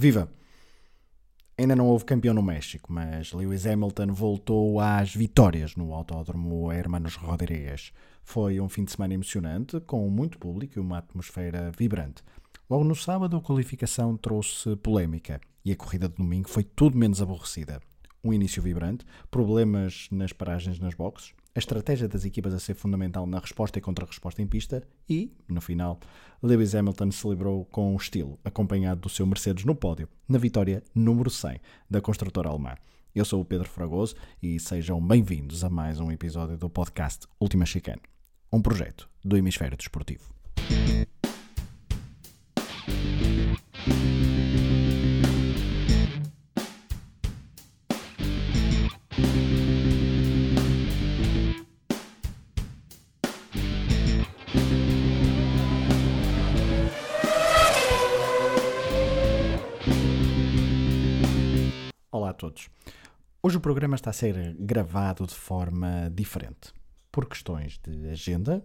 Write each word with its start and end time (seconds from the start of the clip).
Viva! 0.00 0.32
Ainda 1.58 1.76
não 1.76 1.86
houve 1.86 2.06
campeão 2.06 2.32
no 2.32 2.42
México, 2.42 2.90
mas 2.90 3.34
Lewis 3.34 3.66
Hamilton 3.66 4.14
voltou 4.14 4.80
às 4.80 5.14
vitórias 5.14 5.76
no 5.76 5.92
Autódromo 5.92 6.72
Hermanos 6.72 7.16
Rodrigues. 7.16 7.92
Foi 8.24 8.58
um 8.62 8.68
fim 8.70 8.82
de 8.82 8.92
semana 8.92 9.12
emocionante, 9.12 9.78
com 9.80 10.08
muito 10.08 10.38
público 10.38 10.78
e 10.78 10.80
uma 10.80 10.96
atmosfera 10.96 11.70
vibrante. 11.78 12.22
Logo 12.70 12.82
no 12.82 12.96
sábado, 12.96 13.36
a 13.36 13.42
qualificação 13.42 14.16
trouxe 14.16 14.74
polémica 14.76 15.38
e 15.62 15.70
a 15.70 15.76
corrida 15.76 16.08
de 16.08 16.14
domingo 16.14 16.48
foi 16.48 16.64
tudo 16.64 16.96
menos 16.96 17.20
aborrecida. 17.20 17.78
Um 18.24 18.32
início 18.32 18.62
vibrante, 18.62 19.04
problemas 19.30 20.08
nas 20.10 20.32
paragens 20.32 20.78
nas 20.78 20.94
boxes, 20.94 21.34
a 21.54 21.58
estratégia 21.58 22.08
das 22.08 22.24
equipas 22.24 22.54
a 22.54 22.60
ser 22.60 22.74
fundamental 22.74 23.26
na 23.26 23.38
resposta 23.38 23.78
e 23.78 23.82
contra-resposta 23.82 24.40
em 24.40 24.46
pista 24.46 24.82
e, 25.08 25.32
no 25.48 25.60
final, 25.60 25.98
Lewis 26.42 26.74
Hamilton 26.74 27.10
celebrou 27.10 27.64
com 27.64 27.94
estilo, 27.96 28.38
acompanhado 28.44 29.00
do 29.00 29.08
seu 29.08 29.26
Mercedes 29.26 29.64
no 29.64 29.74
pódio, 29.74 30.08
na 30.28 30.38
vitória 30.38 30.82
número 30.94 31.28
100 31.28 31.60
da 31.88 32.00
construtora 32.00 32.48
alemã. 32.48 32.74
Eu 33.12 33.24
sou 33.24 33.40
o 33.40 33.44
Pedro 33.44 33.68
Fragoso 33.68 34.14
e 34.40 34.60
sejam 34.60 35.04
bem-vindos 35.04 35.64
a 35.64 35.68
mais 35.68 35.98
um 35.98 36.12
episódio 36.12 36.56
do 36.56 36.70
podcast 36.70 37.26
Última 37.40 37.66
Chicane, 37.66 38.02
um 38.52 38.62
projeto 38.62 39.10
do 39.24 39.36
Hemisfério 39.36 39.76
Desportivo. 39.76 40.32
Todos. 62.50 62.68
Hoje 63.42 63.56
o 63.56 63.60
programa 63.60 63.94
está 63.94 64.10
a 64.10 64.12
ser 64.12 64.54
gravado 64.58 65.26
de 65.26 65.34
forma 65.34 66.10
diferente. 66.12 66.72
Por 67.10 67.26
questões 67.26 67.78
de 67.78 68.10
agenda, 68.10 68.62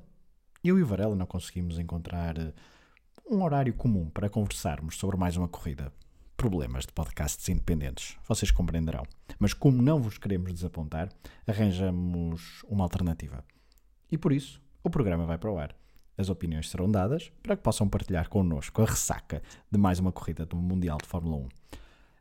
eu 0.63 0.77
e 0.77 0.83
o 0.83 0.85
Varela 0.85 1.15
não 1.15 1.25
conseguimos 1.25 1.79
encontrar 1.79 2.37
eh, 2.37 2.53
um 3.29 3.43
horário 3.43 3.73
comum 3.73 4.09
para 4.09 4.29
conversarmos 4.29 4.97
sobre 4.97 5.17
mais 5.17 5.37
uma 5.37 5.47
corrida. 5.47 5.93
Problemas 6.35 6.85
de 6.85 6.91
podcasts 6.91 7.47
independentes, 7.47 8.17
vocês 8.27 8.51
compreenderão. 8.51 9.03
Mas 9.39 9.53
como 9.53 9.81
não 9.81 10.01
vos 10.01 10.17
queremos 10.17 10.51
desapontar, 10.51 11.09
arranjamos 11.47 12.63
uma 12.67 12.83
alternativa. 12.83 13.43
E 14.11 14.17
por 14.17 14.33
isso, 14.33 14.61
o 14.83 14.89
programa 14.89 15.25
vai 15.25 15.38
para 15.38 15.51
o 15.51 15.57
ar. 15.57 15.75
As 16.17 16.29
opiniões 16.29 16.69
serão 16.69 16.89
dadas 16.89 17.31
para 17.41 17.55
que 17.55 17.63
possam 17.63 17.88
partilhar 17.88 18.29
connosco 18.29 18.81
a 18.81 18.85
ressaca 18.85 19.41
de 19.71 19.77
mais 19.77 19.99
uma 19.99 20.11
corrida 20.11 20.45
do 20.45 20.55
Mundial 20.55 20.97
de 21.01 21.07
Fórmula 21.07 21.38
1. 21.38 21.49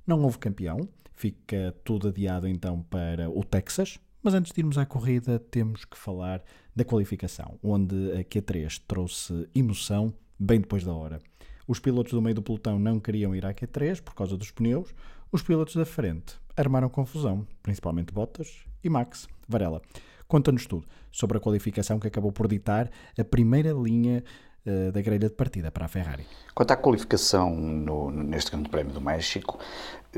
Não 0.07 0.23
houve 0.23 0.39
campeão, 0.39 0.89
fica 1.15 1.75
tudo 1.85 2.09
adiado 2.09 2.47
então 2.49 2.83
para 2.83 3.31
o 3.31 3.43
Texas. 3.45 3.99
Mas 4.23 4.35
antes 4.35 4.53
de 4.53 4.61
irmos 4.61 4.79
à 4.79 4.87
corrida, 4.87 5.39
temos 5.39 5.85
que 5.85 5.99
falar 5.99 6.43
da 6.75 6.85
qualificação, 6.85 7.59
onde 7.63 7.95
a 8.13 8.25
Q3 8.25 8.81
trouxe 8.89 9.49
emoção 9.55 10.15
bem 10.39 10.61
depois 10.61 10.83
da 10.83 10.95
hora. 10.95 11.21
Os 11.67 11.79
pilotos 11.79 12.13
do 12.13 12.23
meio 12.23 12.35
do 12.35 12.43
pelotão 12.43 12.79
não 12.79 12.99
queriam 12.99 13.35
ir 13.35 13.45
à 13.45 13.53
Q3 13.53 14.03
por 14.03 14.15
causa 14.15 14.37
dos 14.37 14.51
pneus. 14.51 14.95
Os 15.31 15.43
pilotos 15.43 15.77
da 15.77 15.85
frente 15.85 16.37
armaram 16.57 16.89
confusão, 16.89 17.47
principalmente 17.63 18.13
Bottas 18.13 18.65
e 18.83 18.89
Max 18.89 19.27
Varela. 19.49 19.83
Conta-nos 20.27 20.67
tudo 20.67 20.87
sobre 21.11 21.39
a 21.39 21.41
qualificação 21.41 21.99
que 21.99 22.09
acabou 22.09 22.33
por 22.33 22.49
ditar 22.49 22.91
a 23.19 23.25
primeira 23.25 23.73
linha 23.73 24.25
uh, 24.67 24.93
da 24.93 25.01
grelha 25.01 25.29
de 25.29 25.35
partida 25.35 25.71
para 25.71 25.85
a 25.87 25.89
Ferrari. 25.89 26.27
Quanto 26.55 26.71
à 26.71 26.77
qualificação 26.77 27.55
no, 27.55 28.11
neste 28.11 28.51
Grande 28.51 28.69
Prémio 28.69 28.93
do 28.93 29.01
México, 29.01 29.59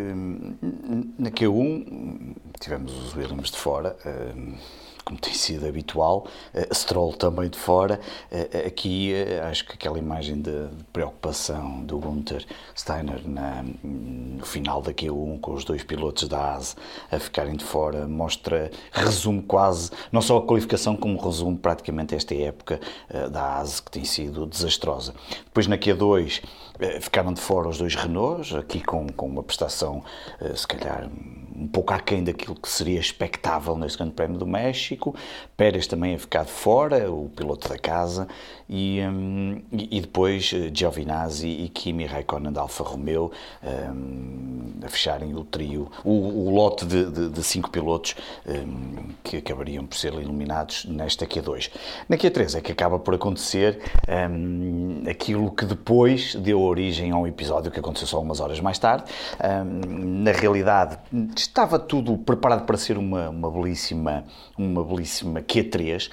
na 0.02 1.30
Q1 1.30 2.34
tivemos 2.60 2.92
os 2.92 3.14
Williams 3.14 3.50
de 3.50 3.56
fora, 3.56 3.96
hum, 4.34 4.54
como 5.04 5.20
tem 5.20 5.32
sido 5.32 5.66
habitual, 5.68 6.26
Stroll 6.74 7.12
também 7.12 7.48
de 7.48 7.56
fora. 7.56 8.00
Uh, 8.30 8.66
aqui 8.66 9.12
uh, 9.12 9.44
acho 9.44 9.64
que 9.64 9.74
aquela 9.74 9.98
imagem 9.98 10.40
de 10.40 10.66
preocupação 10.92 11.84
do 11.84 11.98
Gunther 11.98 12.44
Steiner 12.76 13.20
na, 13.24 13.64
no 13.84 14.44
final 14.44 14.82
da 14.82 14.92
Q1 14.92 15.40
com 15.40 15.54
os 15.54 15.64
dois 15.64 15.84
pilotos 15.84 16.28
da 16.28 16.56
ASE 16.56 16.74
a 17.10 17.20
ficarem 17.20 17.54
de 17.54 17.64
fora 17.64 18.08
mostra, 18.08 18.70
resume 18.90 19.42
quase, 19.42 19.90
não 20.10 20.20
só 20.20 20.38
a 20.38 20.42
qualificação, 20.42 20.96
como 20.96 21.16
resume 21.18 21.56
praticamente 21.56 22.14
esta 22.14 22.34
época 22.34 22.80
da 23.30 23.58
ASE 23.58 23.80
que 23.80 23.90
tem 23.92 24.04
sido 24.04 24.44
desastrosa. 24.44 25.14
Depois 25.44 25.68
na 25.68 25.78
Q2 25.78 26.42
ficaram 27.00 27.32
de 27.32 27.40
fora 27.40 27.68
os 27.68 27.78
dois 27.78 27.94
Renaults, 27.94 28.54
aqui 28.54 28.82
com, 28.82 29.06
com 29.08 29.26
uma 29.26 29.42
prestação 29.42 30.02
se 30.54 30.66
calhar 30.66 31.08
um 31.58 31.66
pouco 31.66 31.92
aquém 31.92 32.22
daquilo 32.22 32.54
que 32.54 32.68
seria 32.68 33.00
expectável 33.00 33.76
neste 33.76 33.98
Grande 33.98 34.12
Prémio 34.12 34.38
do 34.38 34.46
México. 34.46 35.14
Pérez 35.56 35.86
também 35.86 36.14
a 36.14 36.18
ficar 36.18 36.44
de 36.44 36.50
fora, 36.50 37.10
o 37.10 37.30
piloto 37.30 37.68
da 37.68 37.78
casa, 37.78 38.28
e, 38.68 39.00
um, 39.02 39.62
e 39.72 40.00
depois 40.00 40.52
eh, 40.52 40.70
Giovinazzi 40.74 41.48
e 41.48 41.68
Kimi 41.68 42.04
Raikkonen 42.04 42.52
da 42.52 42.62
Alfa 42.62 42.82
Romeo 42.82 43.30
um, 43.62 44.72
a 44.84 44.88
fecharem 44.88 45.34
o 45.34 45.44
trio, 45.44 45.90
o, 46.04 46.10
o 46.10 46.50
lote 46.50 46.84
de, 46.84 47.10
de, 47.10 47.28
de, 47.30 47.42
cinco 47.42 47.70
pilotos 47.70 48.16
um, 48.46 49.10
que 49.22 49.36
acabariam 49.36 49.86
por 49.86 49.96
ser 49.96 50.12
eliminados 50.14 50.84
nesta 50.84 51.26
Q2. 51.26 51.70
Na 52.08 52.16
Q3 52.16 52.58
é 52.58 52.60
que 52.60 52.72
acaba 52.72 52.98
por 52.98 53.14
acontecer 53.14 53.80
hum, 54.30 55.04
aquilo 55.08 55.50
que 55.52 55.64
depois 55.64 56.34
deu 56.34 56.60
origem 56.60 57.12
a 57.12 57.16
um 57.16 57.26
episódio 57.26 57.70
que 57.70 57.78
aconteceu 57.78 58.08
só 58.08 58.20
umas 58.20 58.40
horas 58.40 58.60
mais 58.60 58.78
tarde. 58.78 59.04
Hum, 59.42 60.22
na 60.24 60.32
realidade, 60.32 60.98
estava 61.48 61.78
tudo 61.78 62.16
preparado 62.18 62.64
para 62.64 62.76
ser 62.76 62.98
uma, 62.98 63.28
uma 63.28 63.50
belíssima, 63.50 64.24
uma 64.56 64.84
belíssima 64.84 65.40
Q3, 65.40 66.10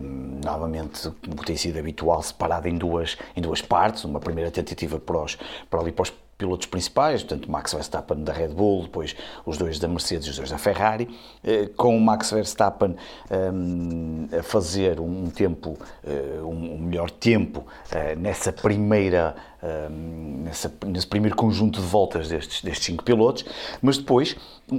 um, 0.00 0.40
novamente, 0.44 1.10
como 1.24 1.44
tem 1.44 1.56
sido 1.56 1.78
habitual, 1.78 2.22
separada 2.22 2.68
em 2.68 2.76
duas, 2.76 3.16
em 3.36 3.40
duas 3.40 3.62
partes, 3.62 4.04
uma 4.04 4.20
primeira 4.20 4.50
tentativa 4.50 4.98
para, 4.98 5.22
os, 5.22 5.36
para 5.68 5.80
ali 5.80 5.92
para 5.92 6.04
os 6.04 6.12
pilotos 6.38 6.66
principais, 6.66 7.22
portanto 7.22 7.50
Max 7.50 7.72
Verstappen 7.72 8.22
da 8.22 8.32
Red 8.32 8.48
Bull, 8.48 8.82
depois 8.82 9.16
os 9.44 9.56
dois 9.56 9.78
da 9.78 9.88
Mercedes 9.88 10.26
e 10.26 10.30
os 10.30 10.36
dois 10.36 10.50
da 10.50 10.58
Ferrari, 10.58 11.08
eh, 11.42 11.70
com 11.76 11.96
o 11.96 12.00
Max 12.00 12.30
Verstappen 12.30 12.94
um, 13.30 14.28
a 14.38 14.42
fazer 14.42 15.00
um 15.00 15.30
tempo, 15.30 15.78
uh, 16.04 16.46
um 16.46 16.78
melhor 16.78 17.10
tempo 17.10 17.60
uh, 17.60 18.18
nessa 18.18 18.52
primeira, 18.52 19.34
um, 19.62 20.42
nessa, 20.44 20.72
nesse 20.86 21.06
primeiro 21.06 21.36
conjunto 21.36 21.80
de 21.80 21.86
voltas 21.86 22.28
destes, 22.28 22.62
destes 22.62 22.84
cinco 22.84 23.02
pilotos, 23.02 23.44
mas 23.80 23.96
depois 23.96 24.36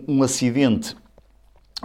um 0.07 0.21
acidente 0.21 0.95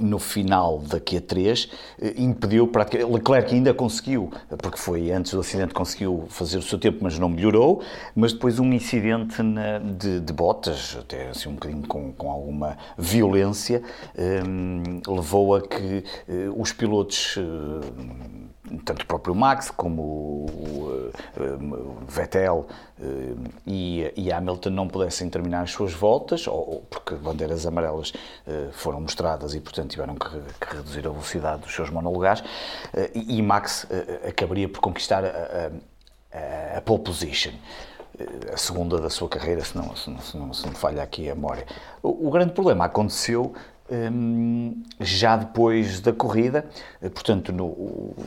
no 0.00 0.18
final 0.18 0.78
da 0.78 0.98
Q3 0.98 1.68
eh, 2.00 2.14
impediu 2.16 2.66
praticamente. 2.66 3.12
Leclerc 3.12 3.54
ainda 3.54 3.74
conseguiu, 3.74 4.30
porque 4.58 4.78
foi 4.78 5.10
antes 5.10 5.32
do 5.32 5.40
acidente, 5.40 5.74
conseguiu 5.74 6.24
fazer 6.28 6.58
o 6.58 6.62
seu 6.62 6.78
tempo, 6.78 6.98
mas 7.02 7.18
não 7.18 7.28
melhorou. 7.28 7.82
Mas 8.14 8.32
depois 8.32 8.58
um 8.58 8.72
incidente 8.72 9.42
na, 9.42 9.78
de, 9.78 10.20
de, 10.20 10.32
botas, 10.32 10.96
até 10.98 11.28
assim 11.28 11.50
um 11.50 11.54
bocadinho 11.54 11.86
com, 11.86 12.12
com 12.12 12.30
alguma 12.30 12.78
violência, 12.96 13.82
um, 14.16 14.82
ehm, 14.82 15.02
levou 15.06 15.54
a 15.54 15.60
que 15.60 16.04
uh, 16.28 16.60
os 16.60 16.72
pilotos. 16.72 17.36
Uh, 17.36 18.51
tanto 18.84 19.02
o 19.02 19.06
próprio 19.06 19.34
Max 19.34 19.70
como 19.70 20.02
o, 20.02 21.12
o 21.36 22.04
Vettel 22.06 22.66
uh, 22.98 23.50
e, 23.66 24.12
e, 24.16 24.32
Hamilton 24.32 24.70
não 24.70 24.88
pudessem 24.88 25.28
terminar 25.28 25.62
as 25.62 25.72
suas 25.72 25.92
voltas, 25.92 26.46
ou, 26.46 26.54
ou 26.54 26.80
porque 26.88 27.14
bandeiras 27.16 27.66
amarelas 27.66 28.10
uh, 28.10 28.70
foram 28.72 29.00
mostradas 29.00 29.54
e, 29.54 29.60
portanto, 29.60 29.90
tiveram 29.90 30.14
que, 30.14 30.28
que, 30.60 30.76
reduzir 30.76 31.06
a 31.06 31.10
velocidade 31.10 31.62
dos 31.62 31.74
seus 31.74 31.90
monolugares, 31.90 32.42
e, 33.14 33.38
e, 33.38 33.42
Max 33.42 33.86
acabaria 34.28 34.68
por 34.68 34.80
conquistar 34.80 35.24
a, 35.24 35.70
a, 36.32 36.78
a 36.78 36.80
pole 36.80 37.02
position 37.02 37.52
a 38.52 38.56
segunda 38.56 39.00
da 39.00 39.08
sua 39.08 39.28
carreira, 39.28 39.64
se 39.64 39.76
não, 39.76 39.96
se 39.96 40.10
não, 40.10 40.18
se 40.20 40.36
não, 40.36 40.52
se 40.52 40.66
não 40.66 40.74
falha 40.74 41.02
aqui 41.02 41.30
a 41.30 41.34
memória. 41.34 41.66
O, 42.02 42.28
o 42.28 42.30
grande 42.30 42.52
problema 42.52 42.84
aconteceu 42.84 43.54
já 45.00 45.36
depois 45.36 46.00
da 46.00 46.12
corrida, 46.12 46.64
eh, 47.00 47.08
portanto, 47.08 47.52
no, 47.52 47.66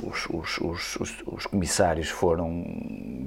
os, 0.03 0.27
os, 0.29 0.57
os, 0.99 1.21
os, 1.25 1.45
comissários 1.45 2.09
foram, 2.09 2.63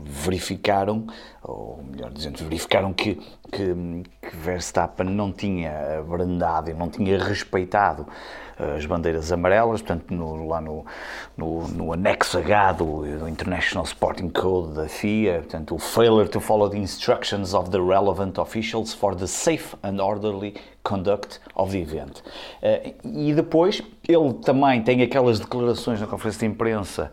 verificaram, 0.05 1.07
ou 1.49 1.83
melhor 1.83 2.11
dizendo, 2.11 2.39
verificaram 2.45 2.93
que, 2.93 3.15
que, 3.51 3.75
que 4.23 4.37
Verstappen 4.37 5.09
não 5.09 5.33
tinha 5.33 5.99
abrandado 5.99 6.71
e 6.71 6.75
não 6.75 6.91
tinha 6.91 7.19
respeitado 7.19 8.07
as 8.77 8.85
bandeiras 8.85 9.31
amarelas, 9.31 9.81
portanto, 9.81 10.13
no, 10.13 10.49
lá 10.49 10.61
no, 10.61 10.85
no, 11.37 11.69
no, 11.69 11.93
anexo 11.93 12.39
H 12.39 12.73
do, 12.73 13.29
International 13.29 13.85
Sporting 13.85 14.29
Code 14.31 14.75
da 14.75 14.89
FIA, 14.89 15.39
portanto, 15.39 15.77
o 15.77 15.79
failure 15.79 16.29
to 16.29 16.41
follow 16.41 16.69
the 16.69 16.77
instructions 16.77 17.55
of 17.55 17.71
the 17.71 17.81
relevant 17.81 18.39
officials 18.39 18.93
for 18.93 19.15
the 19.15 19.29
safe 19.29 19.77
and 19.85 20.03
orderly 20.03 20.55
conduct 20.83 21.41
of 21.55 21.71
the 21.71 21.79
event. 21.79 22.23
Uh, 22.61 22.95
e 23.05 23.33
depois, 23.33 23.81
ele 24.09 24.35
também 24.45 24.83
tem 24.83 25.03
aquelas 25.03 25.39
declarações 25.39 26.01
na 26.01 26.07
conferência 26.09 26.41
de 26.41 26.53
imprensa 26.53 27.13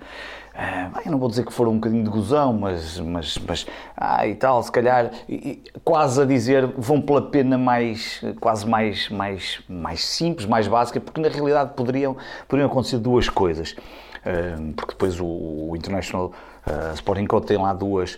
eu 1.06 1.12
não 1.12 1.20
vou 1.20 1.30
dizer 1.30 1.46
que 1.46 1.54
foram 1.54 1.72
um 1.72 1.76
bocadinho 1.76 2.04
de 2.04 2.10
gozão, 2.10 2.54
mas, 2.54 3.00
mas, 3.00 3.38
mas 3.46 3.68
ah, 3.96 4.26
e 4.28 4.36
tal, 4.36 4.64
se 4.64 4.72
calhar, 4.72 5.12
e, 5.28 5.62
quase 5.84 6.22
a 6.22 6.26
dizer, 6.26 6.66
vão 6.78 7.02
pela 7.02 7.22
pena 7.22 7.58
mais, 7.58 8.22
quase 8.40 8.66
mais, 8.68 9.10
mais, 9.10 9.62
mais 9.68 10.04
simples, 10.04 10.46
mais 10.46 10.68
básica, 10.68 11.00
porque 11.00 11.20
na 11.20 11.28
realidade 11.28 11.74
poderiam, 11.76 12.16
poderiam 12.48 12.70
acontecer 12.70 12.98
duas 12.98 13.30
coisas. 13.30 13.72
Uh, 13.72 14.74
porque 14.74 14.94
depois 14.94 15.20
o, 15.20 15.26
o 15.26 15.76
International 15.76 16.32
uh, 16.66 16.94
Sporting 16.96 17.28
Code 17.28 17.46
tem 17.46 17.58
lá 17.58 17.74
duas 17.74 18.18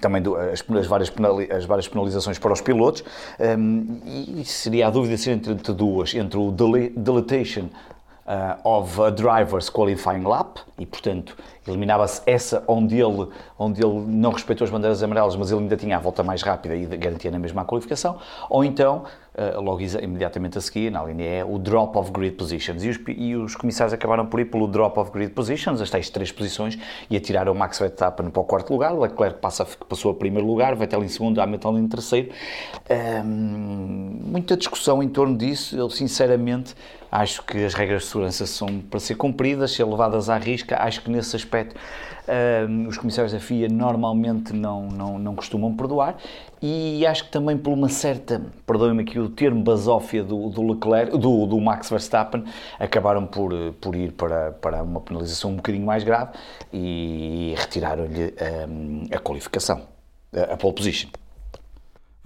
também 0.00 0.22
as, 0.52 0.64
as, 0.70 0.86
várias 0.86 1.12
as 1.54 1.64
várias 1.64 1.86
penalizações 1.86 2.38
para 2.38 2.50
os 2.50 2.62
pilotos 2.62 3.04
e 4.06 4.42
seria 4.44 4.86
a 4.86 4.90
dúvida 4.90 5.18
ser 5.18 5.32
entre, 5.32 5.52
entre 5.52 5.72
duas, 5.74 6.14
entre 6.14 6.38
o 6.38 6.50
deletation 6.50 7.68
uh, 8.26 8.58
of 8.64 9.00
a 9.00 9.10
driver's 9.10 9.70
qualifying 9.70 10.24
lap 10.26 10.58
e, 10.78 10.84
portanto, 10.84 11.36
eliminava-se 11.66 12.22
essa 12.26 12.62
onde 12.66 12.96
ele, 12.96 13.28
onde 13.58 13.84
ele 13.84 14.00
não 14.06 14.32
respeitou 14.32 14.64
as 14.64 14.70
bandeiras 14.70 15.02
amarelas, 15.02 15.36
mas 15.36 15.50
ele 15.50 15.62
ainda 15.62 15.76
tinha 15.76 15.96
a 15.96 16.00
volta 16.00 16.22
mais 16.22 16.42
rápida 16.42 16.74
e 16.74 16.84
garantia 16.86 17.30
na 17.30 17.38
mesma 17.38 17.64
qualificação, 17.64 18.18
ou 18.50 18.64
então, 18.64 19.04
uh, 19.36 19.60
logo 19.60 19.80
imediatamente 19.80 20.58
a 20.58 20.60
seguir, 20.60 20.90
na 20.90 21.04
linha 21.04 21.40
E, 21.40 21.44
o 21.44 21.58
drop 21.58 21.96
of 21.96 22.10
grid 22.10 22.36
positions. 22.36 22.82
E 22.84 22.88
os, 22.88 22.98
e 23.08 23.36
os 23.36 23.54
comissários 23.54 23.92
acabaram 23.92 24.26
por 24.26 24.40
ir 24.40 24.46
pelo 24.46 24.66
drop 24.66 24.98
of 24.98 25.10
grid 25.10 25.32
positions, 25.32 25.80
as 25.80 25.90
tais 25.90 26.10
três 26.10 26.32
posições, 26.32 26.78
e 27.10 27.16
atiraram 27.16 27.52
o 27.52 27.54
Max 27.54 27.78
Verstappen 27.78 28.30
para 28.30 28.40
o 28.40 28.44
quarto 28.44 28.72
lugar, 28.72 28.96
Leclerc 28.98 29.38
passa, 29.38 29.64
passou 29.64 30.10
a 30.10 30.14
primeiro 30.14 30.46
lugar, 30.46 30.74
Vettel 30.74 31.04
em 31.04 31.08
segundo, 31.08 31.40
Hamilton 31.40 31.78
em 31.78 31.88
terceiro. 31.88 32.30
Um, 32.90 34.20
muita 34.24 34.56
discussão 34.56 35.02
em 35.02 35.08
torno 35.08 35.36
disso, 35.36 35.76
eu 35.76 35.90
sinceramente 35.90 36.74
Acho 37.10 37.42
que 37.44 37.64
as 37.64 37.72
regras 37.72 38.02
de 38.02 38.08
segurança 38.08 38.46
são 38.46 38.80
para 38.80 38.98
ser 38.98 39.14
cumpridas, 39.14 39.72
ser 39.72 39.84
levadas 39.84 40.28
à 40.28 40.36
risca. 40.36 40.76
Acho 40.82 41.00
que 41.02 41.10
nesse 41.10 41.36
aspecto 41.36 41.74
os 42.88 42.98
comissários 42.98 43.32
da 43.32 43.40
FIA 43.40 43.68
normalmente 43.68 44.52
não, 44.52 44.88
não, 44.88 45.18
não 45.18 45.34
costumam 45.34 45.74
perdoar 45.74 46.16
e 46.60 47.06
acho 47.06 47.24
que 47.24 47.30
também 47.30 47.56
por 47.56 47.72
uma 47.72 47.88
certa, 47.88 48.42
perdoem-me 48.66 49.02
aqui 49.02 49.18
o 49.18 49.28
termo, 49.28 49.62
basófia 49.62 50.24
do, 50.24 50.48
do 50.48 50.62
Leclerc, 50.62 51.16
do, 51.16 51.46
do 51.46 51.60
Max 51.60 51.90
Verstappen, 51.90 52.44
acabaram 52.78 53.26
por, 53.26 53.52
por 53.80 53.94
ir 53.94 54.12
para, 54.12 54.52
para 54.52 54.82
uma 54.82 55.00
penalização 55.00 55.52
um 55.52 55.56
bocadinho 55.56 55.86
mais 55.86 56.02
grave 56.02 56.32
e 56.72 57.54
retiraram-lhe 57.56 58.34
um, 58.68 59.04
a 59.14 59.18
qualificação, 59.18 59.82
a 60.32 60.56
pole 60.56 60.74
position. 60.74 61.10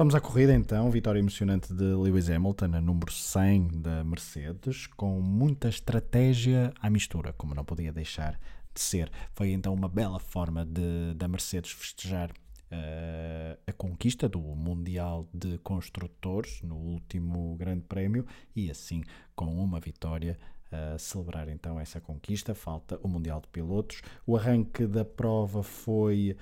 Vamos 0.01 0.15
à 0.15 0.21
corrida 0.21 0.55
então, 0.55 0.91
vitória 0.91 1.19
emocionante 1.19 1.75
de 1.75 1.85
Lewis 1.85 2.31
Hamilton, 2.31 2.71
a 2.73 2.81
número 2.81 3.13
100 3.13 3.69
da 3.83 4.03
Mercedes, 4.03 4.87
com 4.87 5.21
muita 5.21 5.69
estratégia 5.69 6.73
à 6.81 6.89
mistura, 6.89 7.35
como 7.37 7.55
não 7.55 7.67
podia 7.67 7.93
deixar 7.93 8.41
de 8.75 8.81
ser. 8.81 9.11
Foi 9.33 9.51
então 9.51 9.75
uma 9.75 9.89
bela 9.89 10.19
forma 10.19 10.65
de, 10.65 11.15
da 11.15 11.29
Mercedes 11.29 11.73
festejar 11.73 12.31
uh, 12.31 13.59
a 13.67 13.73
conquista 13.73 14.29
do 14.29 14.41
Mundial 14.41 15.29
de 15.33 15.59
Construtores 15.59 16.63
no 16.63 16.77
último 16.77 17.57
Grande 17.57 17.83
Prémio 17.83 18.27
e 18.55 18.71
assim 18.71 19.03
com 19.35 19.47
uma 19.47 19.81
vitória 19.81 20.39
uh, 20.73 20.99
celebrar 20.99 21.49
então 21.49 21.79
essa 21.79 22.01
conquista. 22.01 22.55
Falta 22.55 22.99
o 23.03 23.09
Mundial 23.09 23.41
de 23.41 23.49
Pilotos. 23.49 24.03
O 24.27 24.37
arranque 24.37 24.87
da 24.87 25.05
prova 25.05 25.63
foi 25.63 26.37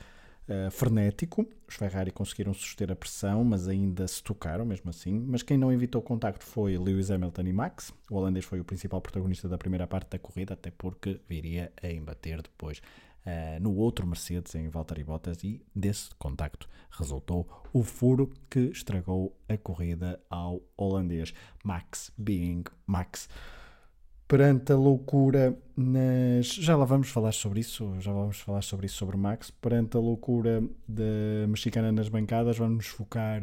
uh, 0.49 0.71
frenético. 0.71 1.47
Os 1.69 1.75
Ferrari 1.75 2.11
conseguiram 2.11 2.55
suster 2.55 2.91
a 2.91 2.97
pressão, 2.97 3.45
mas 3.45 3.69
ainda 3.69 4.07
se 4.09 4.23
tocaram 4.23 4.65
mesmo 4.65 4.91
assim. 4.91 5.19
Mas 5.27 5.43
quem 5.43 5.59
não 5.59 5.73
evitou 5.73 6.03
contacto 6.03 6.45
foi 6.45 6.77
Lewis 6.79 7.11
Hamilton 7.11 7.43
e 7.43 7.53
Max. 7.53 7.93
O 8.11 8.17
holandês 8.17 8.45
foi 8.45 8.61
o 8.61 8.65
principal 8.65 9.01
protagonista 9.01 9.49
da 9.49 9.59
primeira 9.59 9.87
parte 9.87 10.11
da 10.11 10.19
corrida, 10.19 10.55
até 10.55 10.71
porque 10.71 11.21
viria 11.29 11.73
a 11.83 11.89
embater 11.89 12.43
depois 12.43 12.81
uh, 13.27 13.61
no 13.61 13.75
outro 13.75 14.07
Mercedes 14.07 14.55
em 14.55 14.69
Valtteri 14.69 15.05
Bottas 15.05 15.43
e 15.45 15.63
desse 15.75 16.11
contacto 16.19 16.69
resultou 16.91 17.47
o 17.73 17.83
furo 17.83 18.31
que 18.51 18.61
estragou 18.71 19.37
a 19.49 19.57
corrida 19.57 20.21
ao 20.31 20.63
holandês 20.77 21.35
Max 21.63 22.11
being 22.17 22.65
Max 22.87 23.29
perante 24.29 24.73
a 24.73 24.77
loucura 24.77 25.59
nas. 25.75 26.49
Já 26.49 26.77
lá 26.77 26.85
vamos 26.85 27.09
falar 27.09 27.33
sobre 27.33 27.61
isso, 27.61 27.97
já 27.99 28.13
vamos 28.13 28.39
falar 28.39 28.61
sobre 28.63 28.85
isso 28.87 28.97
sobre 28.97 29.17
Max. 29.17 29.51
Perante 29.51 29.97
a 29.97 30.01
loucura 30.01 30.63
da 30.87 31.49
mexicana 31.49 31.91
nas 31.91 32.11
bancadas, 32.11 32.59
vamos 32.59 32.77
nos 32.77 32.87
focar 32.87 33.43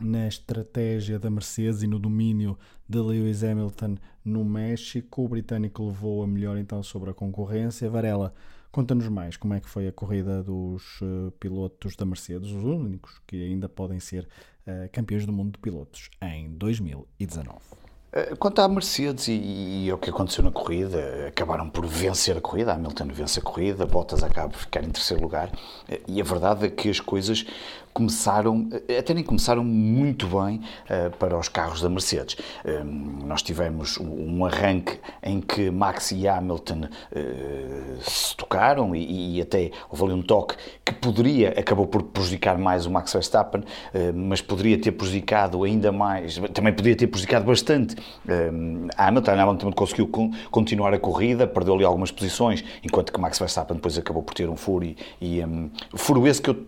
na 0.00 0.28
estratégia 0.28 1.18
da 1.18 1.28
Mercedes 1.28 1.82
e 1.82 1.86
no 1.88 1.98
domínio 1.98 2.56
de 2.88 2.98
Lewis 2.98 3.42
Hamilton 3.42 3.96
no 4.24 4.44
México. 4.44 5.24
O 5.24 5.28
britânico 5.28 5.84
levou 5.84 6.22
a 6.22 6.26
melhor 6.28 6.56
então 6.56 6.80
sobre 6.82 7.10
a 7.10 7.14
concorrência. 7.14 7.90
Varela, 7.90 8.32
conta-nos 8.70 9.08
mais 9.08 9.36
como 9.36 9.54
é 9.54 9.60
que 9.60 9.68
foi 9.68 9.88
a 9.88 9.92
corrida 9.92 10.44
dos 10.44 11.00
uh, 11.00 11.32
pilotos 11.40 11.96
da 11.96 12.04
Mercedes, 12.04 12.50
os 12.50 12.64
únicos 12.64 13.20
que 13.26 13.44
ainda 13.44 13.68
podem 13.68 13.98
ser 13.98 14.28
uh, 14.66 14.88
campeões 14.92 15.26
do 15.26 15.32
mundo 15.32 15.52
de 15.52 15.58
pilotos 15.58 16.08
em 16.20 16.50
2019. 16.50 17.81
Eh, 18.14 18.34
quanto 18.38 18.60
à 18.60 18.68
Mercedes 18.68 19.28
e, 19.28 19.86
e, 19.86 19.92
o 19.92 19.96
que 19.96 20.10
aconteceu 20.10 20.44
na 20.44 20.50
corrida, 20.50 21.28
acabaram 21.28 21.70
por 21.70 21.86
vencer 21.86 22.36
a 22.36 22.40
corrida, 22.42 22.74
Hamilton 22.74 23.08
vence 23.10 23.40
a 23.40 23.42
corrida, 23.42 23.86
Bottas 23.86 24.22
acaba 24.22 24.50
por 24.50 24.58
ficar 24.58 24.84
em 24.84 24.90
terceiro 24.90 25.22
lugar, 25.22 25.50
eh, 25.88 26.02
e 26.06 26.20
a 26.20 26.24
verdade 26.24 26.66
é 26.66 26.70
que 26.70 26.90
as 26.90 27.00
coisas 27.00 27.46
começaram, 27.92 28.68
eh, 28.88 28.98
até 28.98 29.12
nem 29.14 29.22
começaram 29.22 29.62
muito 29.62 30.26
bem 30.26 30.60
uh, 30.88 31.16
para 31.18 31.38
os 31.38 31.48
carros 31.48 31.82
da 31.82 31.88
Mercedes. 31.88 32.36
Um, 32.64 33.26
nós 33.26 33.42
tivemos 33.42 33.98
um 33.98 34.44
arranque 34.44 34.98
em 35.22 35.40
que 35.40 35.70
Max 35.70 36.12
e 36.12 36.26
Hamilton 36.26 36.84
uh, 36.84 38.10
se 38.10 38.36
tocaram 38.36 38.94
e, 38.96 39.36
e, 39.36 39.40
até 39.42 39.70
houve 39.90 40.04
ali 40.04 40.14
um 40.14 40.22
toque 40.22 40.56
que 40.84 40.92
poderia, 40.94 41.50
acabou 41.50 41.86
por 41.86 42.02
prejudicar 42.02 42.56
mais 42.56 42.86
o 42.86 42.90
Max 42.90 43.12
Verstappen, 43.12 43.60
uh, 43.60 44.12
mas 44.14 44.40
poderia 44.40 44.80
ter 44.80 44.92
prejudicado 44.92 45.62
ainda 45.62 45.92
mais, 45.92 46.38
também 46.54 46.72
poderia 46.72 46.96
ter 46.96 47.06
prejudicado 47.06 47.44
bastante 47.44 47.96
um, 48.26 48.88
Hamilton. 48.96 49.32
Hamilton 49.32 49.72
conseguiu 49.72 50.08
con 50.08 50.32
continuar 50.50 50.94
a 50.94 50.98
corrida, 50.98 51.46
perdeu 51.46 51.74
ali 51.74 51.84
algumas 51.84 52.10
posições, 52.10 52.64
enquanto 52.82 53.12
que 53.12 53.20
Max 53.20 53.38
Verstappen 53.38 53.76
depois 53.76 53.98
acabou 53.98 54.22
por 54.22 54.34
ter 54.34 54.48
um 54.48 54.56
furo 54.56 54.84
e, 54.84 54.96
e 55.20 55.44
um, 55.44 55.70
furo 55.94 56.26
esse 56.26 56.40
que 56.40 56.50
eu, 56.50 56.66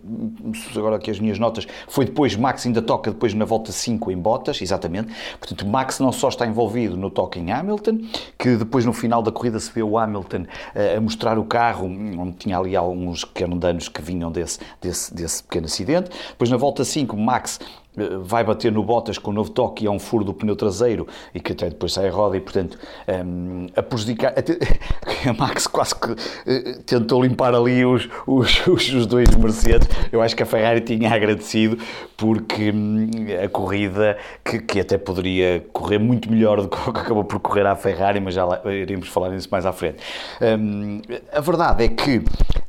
agora 0.75 0.97
aqui 0.97 1.14
as 1.15 1.19
minhas 1.19 1.39
notas, 1.39 1.67
foi 1.87 2.05
depois, 2.05 2.35
Max 2.35 2.65
ainda 2.65 2.81
toca 2.81 3.11
depois 3.11 3.33
na 3.33 3.45
volta 3.45 3.71
5 3.71 4.11
em 4.11 4.17
Bottas, 4.17 4.61
exatamente. 4.61 5.13
Portanto, 5.39 5.65
Max 5.65 5.99
não 5.99 6.11
só 6.11 6.29
está 6.29 6.45
envolvido 6.45 6.95
no 6.95 7.09
toque 7.09 7.39
em 7.39 7.51
Hamilton, 7.51 7.99
que 8.37 8.55
depois 8.55 8.85
no 8.85 8.93
final 8.93 9.21
da 9.21 9.31
corrida 9.31 9.59
se 9.59 9.71
vê 9.71 9.81
o 9.81 9.97
Hamilton 9.97 10.43
uh, 10.43 10.97
a 10.97 11.01
mostrar 11.01 11.39
o 11.39 11.45
carro, 11.45 11.85
onde 11.87 12.33
tinha 12.33 12.57
ali 12.57 12.75
alguns 12.75 13.25
pequenos 13.25 13.59
danos 13.59 13.89
que 13.89 14.01
vinham 14.01 14.31
desse, 14.31 14.59
desse, 14.81 15.13
desse 15.13 15.43
pequeno 15.43 15.65
acidente. 15.65 16.09
Depois 16.29 16.49
na 16.49 16.57
volta 16.57 16.83
5, 16.83 17.15
Max 17.17 17.59
eh, 17.59 17.84
vai 18.21 18.43
bater 18.43 18.71
no 18.71 18.83
Bottas 18.83 19.17
com 19.17 19.31
o 19.31 19.33
novo 19.33 19.49
toque 19.49 19.85
e 19.85 19.87
é 19.87 19.91
um 19.91 19.99
furo 19.99 20.23
do 20.23 20.33
pneu 20.33 20.55
traseiro 20.55 21.07
e 21.33 21.39
que 21.39 21.53
até 21.53 21.69
depois 21.69 21.93
sai 21.93 22.07
a 22.07 22.11
roda 22.11 22.37
e 22.37 22.39
portanto 22.39 22.77
um, 23.25 23.67
a 23.75 23.81
prejudicar 23.81 24.33
até, 24.37 24.57
a 25.29 25.33
Max 25.33 25.67
quase 25.67 25.95
que 25.95 26.11
uh, 26.11 26.83
tentou 26.85 27.23
limpar 27.23 27.53
ali 27.55 27.85
os, 27.85 28.07
os, 28.27 28.67
os, 28.67 29.05
dois 29.05 29.29
Mercedes. 29.35 29.87
Eu 30.11 30.21
acho 30.21 30.35
que 30.35 30.43
a 30.43 30.45
Ferrari 30.45 30.81
tinha 30.81 31.13
agradecido 31.13 31.77
porque 32.17 32.71
um, 32.71 33.09
a 33.43 33.47
corrida 33.47 34.17
que, 34.43 34.59
que 34.59 34.79
até 34.79 34.97
poderia 34.97 35.65
correr 35.71 35.99
muito 35.99 36.29
melhor 36.31 36.61
do 36.61 36.67
que 36.67 36.89
acabou 36.89 37.23
por 37.23 37.39
correr 37.39 37.65
à 37.65 37.75
Ferrari 37.75 38.19
mas 38.19 38.33
já 38.33 38.45
lá, 38.45 38.61
iremos 38.65 39.07
falar 39.07 39.29
nisso 39.29 39.47
mais 39.51 39.65
à 39.65 39.71
frente. 39.71 39.97
Um, 40.41 41.01
a 41.31 41.39
verdade 41.39 41.83
é 41.83 41.87
que 41.87 42.23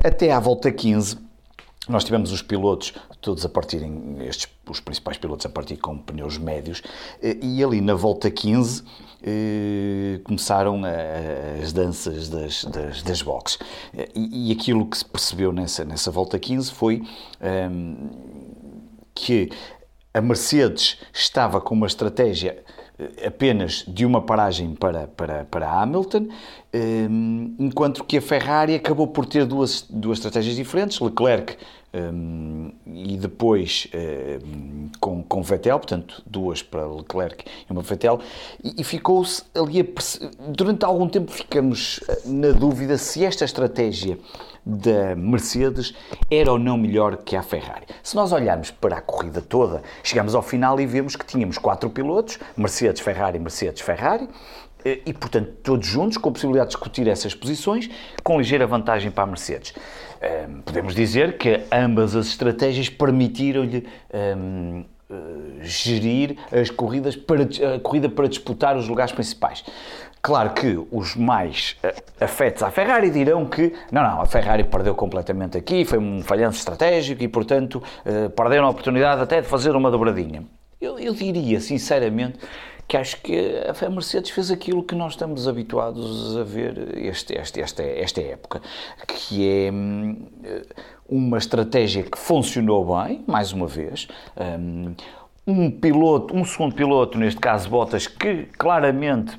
até 0.05 0.33
à 0.33 0.39
volta 0.39 0.71
15 0.71 1.25
nós 1.88 2.05
tivemos 2.05 2.33
os 2.33 2.43
pilotos 2.43 2.93
todos 3.21 3.45
a 3.45 3.49
partirem, 3.49 4.16
estes, 4.21 4.49
os 4.69 4.81
principais 4.81 5.19
pilotos 5.19 5.47
a 5.47 5.49
partir 5.49 5.76
com 5.76 5.99
pneus 5.99 6.38
médios, 6.38 6.83
eh, 7.23 7.37
e 7.43 7.62
ali 7.62 7.81
na 7.81 7.95
volta 7.95 8.31
15 8.31 8.83
eh, 9.23 10.21
começaram 10.25 10.83
as 11.62 11.73
danças 11.73 12.28
das, 12.28 12.64
das, 12.64 13.02
das 13.02 13.23
boxes. 13.23 13.59
Eh, 13.97 14.09
e, 14.14 14.50
e, 14.50 14.52
aquilo 14.52 14.87
que 14.87 14.99
se 14.99 15.05
percebeu 15.05 15.52
nessa, 15.52 15.85
nessa 15.85 16.11
volta 16.11 16.38
15 16.38 16.73
foi 16.73 17.02
ehm, 17.40 17.95
que 19.14 19.50
a 20.12 20.21
Mercedes 20.21 20.99
estava 21.12 21.61
com 21.61 21.75
uma 21.75 21.87
estratégia 21.87 22.64
apenas 23.25 23.85
de 23.87 24.07
uma 24.07 24.23
paragem 24.23 24.75
para, 24.75 25.07
para, 25.07 25.45
para 25.45 25.71
Hamilton, 25.83 26.29
enquanto 27.59 28.05
que 28.05 28.19
a 28.19 28.23
Ferrari 28.23 28.75
acabou 28.75 29.07
por 29.07 29.26
ter 29.26 29.45
duas, 29.45 29.85
duas 29.88 30.19
estratégias 30.19 30.57
diferentes. 30.57 31.00
Leclerc 31.00 31.57
um, 31.97 32.71
e 32.87 33.17
depois 33.17 33.88
um, 34.45 34.88
com, 35.00 35.23
com 35.23 35.43
Vettel, 35.43 35.79
portanto, 35.79 36.23
duas 36.26 36.62
para 36.62 36.87
Leclerc 36.87 37.45
e 37.47 37.73
uma 37.73 37.83
para 37.83 37.91
Vettel, 37.91 38.21
e, 38.62 38.81
e 38.81 38.85
ficou-se 38.85 39.43
ali, 39.55 39.81
a, 39.81 39.85
durante 40.49 40.85
algum 40.85 41.09
tempo 41.09 41.31
ficamos 41.31 42.00
eh, 42.09 42.23
na 42.26 42.50
dúvida 42.50 42.99
se 42.99 43.25
esta 43.25 43.45
estratégia 43.45 44.19
da 44.65 45.15
Mercedes 45.15 45.95
era 46.29 46.50
ou 46.50 46.59
não 46.59 46.76
melhor 46.76 47.19
que 47.19 47.37
a 47.37 47.43
Ferrari. 47.43 47.87
Se 48.03 48.17
nós 48.17 48.33
olharmos 48.33 48.71
para 48.73 48.97
a 48.97 49.00
corrida 49.00 49.41
toda, 49.41 49.83
chegamos 50.03 50.35
ao 50.35 50.43
final 50.43 50.81
e 50.81 50.87
vemos 50.87 51.15
que 51.15 51.25
tínhamos 51.25 51.57
quatro 51.57 51.88
pilotos, 51.88 52.38
Mercedes, 52.57 53.00
Ferrari, 53.00 53.38
Mercedes, 53.38 53.81
Ferrari, 53.81 54.29
e, 55.05 55.12
portanto, 55.12 55.50
todos 55.62 55.87
juntos, 55.87 56.16
com 56.16 56.28
a 56.28 56.33
possibilidade 56.33 56.71
de 56.71 56.76
discutir 56.76 57.09
essas 57.09 57.35
posições, 57.35 57.90
com 58.23 58.38
ligeira 58.38 58.66
vantagem 58.66 59.11
para 59.11 59.25
a 59.25 59.26
Mercedes. 59.26 59.75
Um, 60.49 60.61
podemos 60.62 60.95
dizer 60.95 61.37
que 61.37 61.61
ambas 61.73 62.14
as 62.14 62.26
estratégias 62.26 62.88
permitiram-lhe 62.88 63.87
um, 64.14 64.85
uh, 65.11 65.62
gerir 65.62 66.37
as 66.52 66.71
corridas 66.71 67.16
para, 67.16 67.43
a 67.75 67.81
corrida 67.81 68.09
para 68.09 68.28
disputar 68.28 68.76
os 68.76 68.88
lugares 68.88 69.12
principais. 69.12 69.64
Claro 70.23 70.50
que 70.55 70.78
os 70.90 71.14
mais 71.14 71.76
uh, 71.85 72.25
afetos 72.25 72.62
à 72.62 72.71
Ferrari 72.71 73.11
dirão 73.11 73.45
que 73.45 73.73
não, 73.93 74.02
não, 74.02 74.21
a 74.21 74.26
Ferrari 74.26 74.64
perdeu 74.64 74.95
completamente 74.95 75.59
aqui, 75.59 75.85
foi 75.85 75.99
um 75.99 76.23
falhanço 76.23 76.59
estratégico 76.59 77.23
e, 77.23 77.28
portanto, 77.28 77.83
perderam 78.35 78.66
a 78.66 78.71
oportunidade 78.71 79.21
até 79.21 79.40
de 79.40 79.49
fazer 79.49 79.76
uma 79.76 79.90
dobradinha. 79.90 80.45
Eu, 80.81 80.99
eu 80.99 81.14
diria, 81.14 81.61
sinceramente, 81.61 82.38
que 82.88 82.97
acho 82.97 83.21
que 83.21 83.37
a 83.69 83.90
Mercedes 83.90 84.31
fez 84.31 84.50
aquilo 84.50 84.83
que 84.83 84.95
nós 84.95 85.12
estamos 85.12 85.49
habituados 85.49 86.37
a 86.37 86.45
ver 86.45 86.97
este, 86.99 87.35
este, 87.35 87.61
esta, 87.61 87.83
esta 87.83 88.21
época, 88.21 88.62
que 89.07 89.49
é 89.49 89.73
hum, 89.73 90.26
uma 91.09 91.38
estratégia 91.38 92.02
que 92.02 92.16
funcionou 92.16 92.97
bem, 92.97 93.25
mais 93.26 93.52
uma 93.52 93.66
vez. 93.66 94.07
Hum, 94.37 94.95
um 95.47 95.71
piloto, 95.71 96.35
um 96.35 96.45
segundo 96.45 96.75
piloto, 96.75 97.19
neste 97.19 97.40
caso 97.40 97.69
Bottas, 97.69 98.07
que 98.09 98.49
claramente 98.59 99.38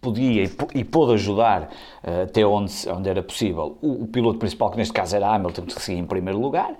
podia 0.00 0.50
e 0.74 0.84
pôde 0.84 1.12
ajudar 1.14 1.70
uh, 2.02 2.22
até 2.24 2.44
onde, 2.44 2.72
onde 2.88 3.08
era 3.08 3.22
possível 3.22 3.76
o, 3.82 4.04
o, 4.04 4.06
piloto 4.06 4.38
principal, 4.38 4.70
que 4.70 4.78
neste 4.78 4.92
caso 4.92 5.14
era 5.14 5.28
Hamilton, 5.34 5.62
que 5.62 5.80
seguia 5.80 6.00
em 6.00 6.06
primeiro 6.06 6.40
lugar. 6.40 6.74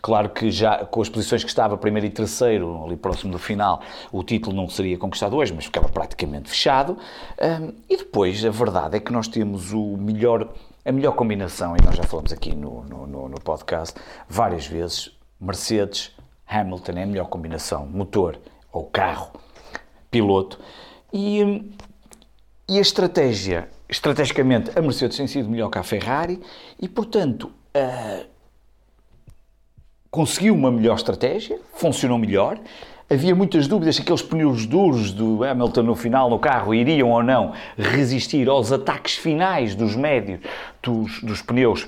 Claro 0.00 0.30
que 0.30 0.50
já 0.50 0.84
com 0.86 1.02
as 1.02 1.08
posições 1.08 1.44
que 1.44 1.50
estava, 1.50 1.76
primeiro 1.76 2.06
e 2.06 2.10
terceiro, 2.10 2.84
ali 2.84 2.96
próximo 2.96 3.32
do 3.32 3.38
final, 3.38 3.82
o 4.10 4.22
título 4.22 4.56
não 4.56 4.68
seria 4.68 4.96
conquistado 4.96 5.36
hoje, 5.36 5.52
mas 5.52 5.66
ficava 5.66 5.88
praticamente 5.88 6.48
fechado. 6.48 6.96
Um, 7.40 7.72
e 7.88 7.96
depois, 7.96 8.44
a 8.44 8.50
verdade 8.50 8.96
é 8.96 9.00
que 9.00 9.12
nós 9.12 9.28
temos 9.28 9.72
o 9.72 9.96
melhor, 9.98 10.48
a 10.84 10.92
melhor 10.92 11.12
combinação, 11.12 11.76
e 11.76 11.84
nós 11.84 11.94
já 11.94 12.04
falamos 12.04 12.32
aqui 12.32 12.54
no, 12.54 12.84
no, 12.84 13.28
no 13.28 13.40
podcast 13.40 14.00
várias 14.28 14.66
vezes, 14.66 15.10
Mercedes, 15.38 16.12
Hamilton 16.46 16.92
é 16.92 17.02
a 17.02 17.06
melhor 17.06 17.26
combinação, 17.28 17.86
motor 17.86 18.38
ou 18.72 18.84
carro, 18.84 19.32
piloto. 20.10 20.58
E 21.12 21.44
hum, 21.44 21.70
e 22.68 22.78
a 22.78 22.80
estratégia, 22.80 23.68
estrategicamente, 23.88 24.70
a 24.76 24.80
Mercedes 24.80 25.16
tem 25.16 25.26
sido 25.26 25.48
melhor 25.48 25.68
que 25.68 25.78
a 25.78 25.82
Ferrari 25.82 26.40
e, 26.80 26.88
portanto, 26.88 27.52
uh, 27.76 28.26
conseguiu 30.10 30.54
uma 30.54 30.70
melhor 30.70 30.96
estratégia, 30.96 31.58
funcionou 31.74 32.18
melhor. 32.18 32.58
Havia 33.10 33.34
muitas 33.34 33.66
dúvidas 33.66 33.96
se 33.96 34.02
aqueles 34.02 34.22
pneus 34.22 34.64
duros 34.64 35.12
do 35.12 35.44
Hamilton 35.44 35.82
no 35.82 35.94
final 35.94 36.30
no 36.30 36.38
carro 36.38 36.74
iriam 36.74 37.10
ou 37.10 37.22
não 37.22 37.52
resistir 37.76 38.48
aos 38.48 38.72
ataques 38.72 39.16
finais 39.16 39.74
dos 39.74 39.94
médios 39.96 40.40
dos, 40.82 41.20
dos 41.22 41.42
pneus 41.42 41.86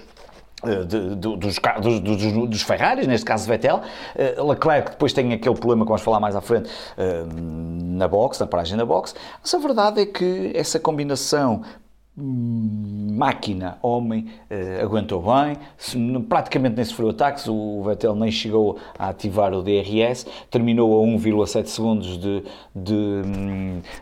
de, 0.64 0.84
de, 0.84 1.14
dos, 1.16 1.58
dos, 2.00 2.48
dos, 2.48 2.62
Ferraris, 2.62 3.06
neste 3.06 3.24
caso 3.24 3.46
Vettel. 3.46 3.80
Uh, 4.38 4.50
Leclerc 4.50 4.90
depois 4.92 5.12
tem 5.12 5.32
aquele 5.32 5.54
problema 5.54 5.84
que 5.84 5.88
vamos 5.88 6.02
falar 6.02 6.20
mais 6.20 6.34
à 6.34 6.40
frente 6.40 6.68
uh, 6.68 7.26
na 7.96 8.08
box, 8.08 8.40
na 8.40 8.46
paragem 8.46 8.76
da 8.76 8.84
box. 8.84 9.14
Mas 9.40 9.54
a 9.54 9.58
verdade 9.58 10.00
é 10.00 10.06
que 10.06 10.52
essa 10.54 10.78
combinação 10.78 11.62
máquina, 12.16 13.76
homem, 13.82 14.26
uh, 14.48 14.84
aguentou 14.84 15.20
bem, 15.20 15.56
se, 15.76 15.98
praticamente 16.28 16.76
nem 16.76 16.84
sofreu 16.84 17.10
ataques, 17.10 17.48
o 17.48 17.82
Vettel 17.82 18.14
nem 18.14 18.30
chegou 18.30 18.78
a 18.96 19.08
ativar 19.08 19.52
o 19.52 19.62
DRS, 19.62 20.24
terminou 20.48 21.02
a 21.02 21.06
1,7 21.06 21.66
segundos 21.66 22.16
de, 22.16 22.44
de, 22.74 23.22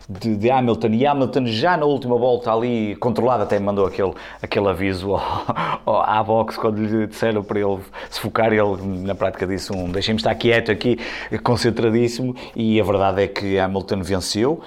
de, 0.07 0.35
de, 0.35 0.51
Hamilton. 0.51 0.89
E 0.89 1.07
Hamilton 1.07 1.45
já 1.47 1.75
na 1.75 1.85
última 1.85 2.15
volta 2.15 2.53
ali, 2.53 2.95
controlado, 2.97 3.43
até 3.43 3.59
mandou 3.59 3.87
aquele, 3.87 4.13
aquele 4.41 4.67
aviso 4.67 5.15
ao, 5.15 5.81
ao, 5.83 6.01
à 6.01 6.23
box 6.23 6.55
quando 6.57 6.85
lhe 6.85 7.07
disseram 7.07 7.43
para 7.43 7.59
ele 7.59 7.79
se 8.11 8.19
focar, 8.19 8.53
ele 8.53 9.03
na 9.03 9.15
prática 9.15 9.47
disse 9.47 9.73
um 9.73 9.91
deixem-me 9.91 10.19
estar 10.19 10.35
quieto 10.35 10.71
aqui, 10.71 10.99
concentradíssimo. 11.43 12.35
E 12.55 12.79
a 12.79 12.83
verdade 12.83 13.23
é 13.23 13.27
que 13.27 13.57
Hamilton 13.57 14.01
venceu. 14.03 14.61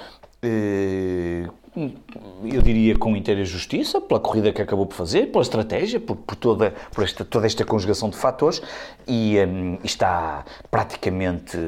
Uh, 0.45 1.66
eu 1.77 2.63
diria 2.63 2.97
com 2.97 3.15
inteira 3.15 3.45
justiça, 3.45 4.01
pela 4.01 4.19
corrida 4.19 4.51
que 4.51 4.63
acabou 4.63 4.87
por 4.87 4.95
fazer, 4.95 5.27
pela 5.27 5.43
estratégia, 5.43 6.01
por, 6.01 6.17
por 6.17 6.35
toda, 6.35 6.71
por 6.93 7.05
esta, 7.05 7.25
toda 7.25 7.47
esta 7.47 7.65
conjugação 7.65 8.09
de 8.09 8.17
fatores 8.17 8.63
e 9.07 9.37
um, 9.41 9.79
está 9.85 10.45
praticamente 10.71 11.59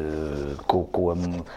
com, 0.66 0.84
com, 0.84 1.10
a, 1.10 1.14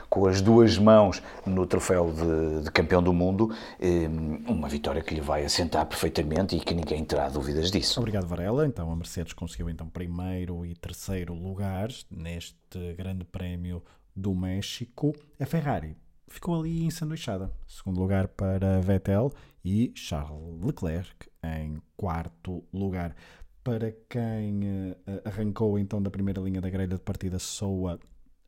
com, 0.10 0.28
as 0.28 0.42
duas 0.42 0.78
mãos 0.78 1.24
no 1.46 1.66
troféu 1.66 2.12
de, 2.12 2.66
de 2.66 2.72
campeão 2.72 3.02
do 3.02 3.14
mundo, 3.14 3.56
um, 3.82 4.52
uma 4.52 4.68
vitória 4.68 5.02
que 5.02 5.16
lhe 5.16 5.22
vai 5.22 5.46
assentar 5.46 5.86
perfeitamente 5.86 6.56
e 6.56 6.60
que 6.60 6.74
ninguém 6.74 7.06
terá 7.06 7.30
dúvidas 7.30 7.72
disso. 7.72 8.02
Obrigado, 8.02 8.28
Varela. 8.28 8.68
Então 8.68 8.92
a 8.92 8.96
Mercedes 8.96 9.32
conseguiu 9.32 9.70
então 9.70 9.88
primeiro 9.88 10.66
e 10.66 10.76
terceiro 10.76 11.34
lugares 11.34 12.06
neste 12.12 12.94
grande 12.98 13.24
prémio 13.24 13.82
do 14.14 14.36
México. 14.36 15.16
A 15.40 15.46
Ferrari 15.46 15.96
ficou 16.32 16.60
ali 16.60 16.84
ensanduichada. 16.84 17.52
Segundo 17.68 18.00
lugar 18.00 18.28
para 18.30 18.80
Vettel 18.82 19.32
e 19.64 19.92
Charles 19.96 20.62
Leclerc 20.64 21.30
em 21.44 21.82
quarto 21.96 22.64
lugar. 22.74 23.16
Para 23.64 23.92
quem 24.10 24.62
uh, 24.64 24.96
arrancou 25.26 25.78
então 25.78 26.02
da 26.02 26.10
primeira 26.10 26.42
linha 26.42 26.60
da 26.60 26.70
grelha 26.70 26.96
de 26.96 27.04
partida, 27.04 27.38
soa 27.38 28.00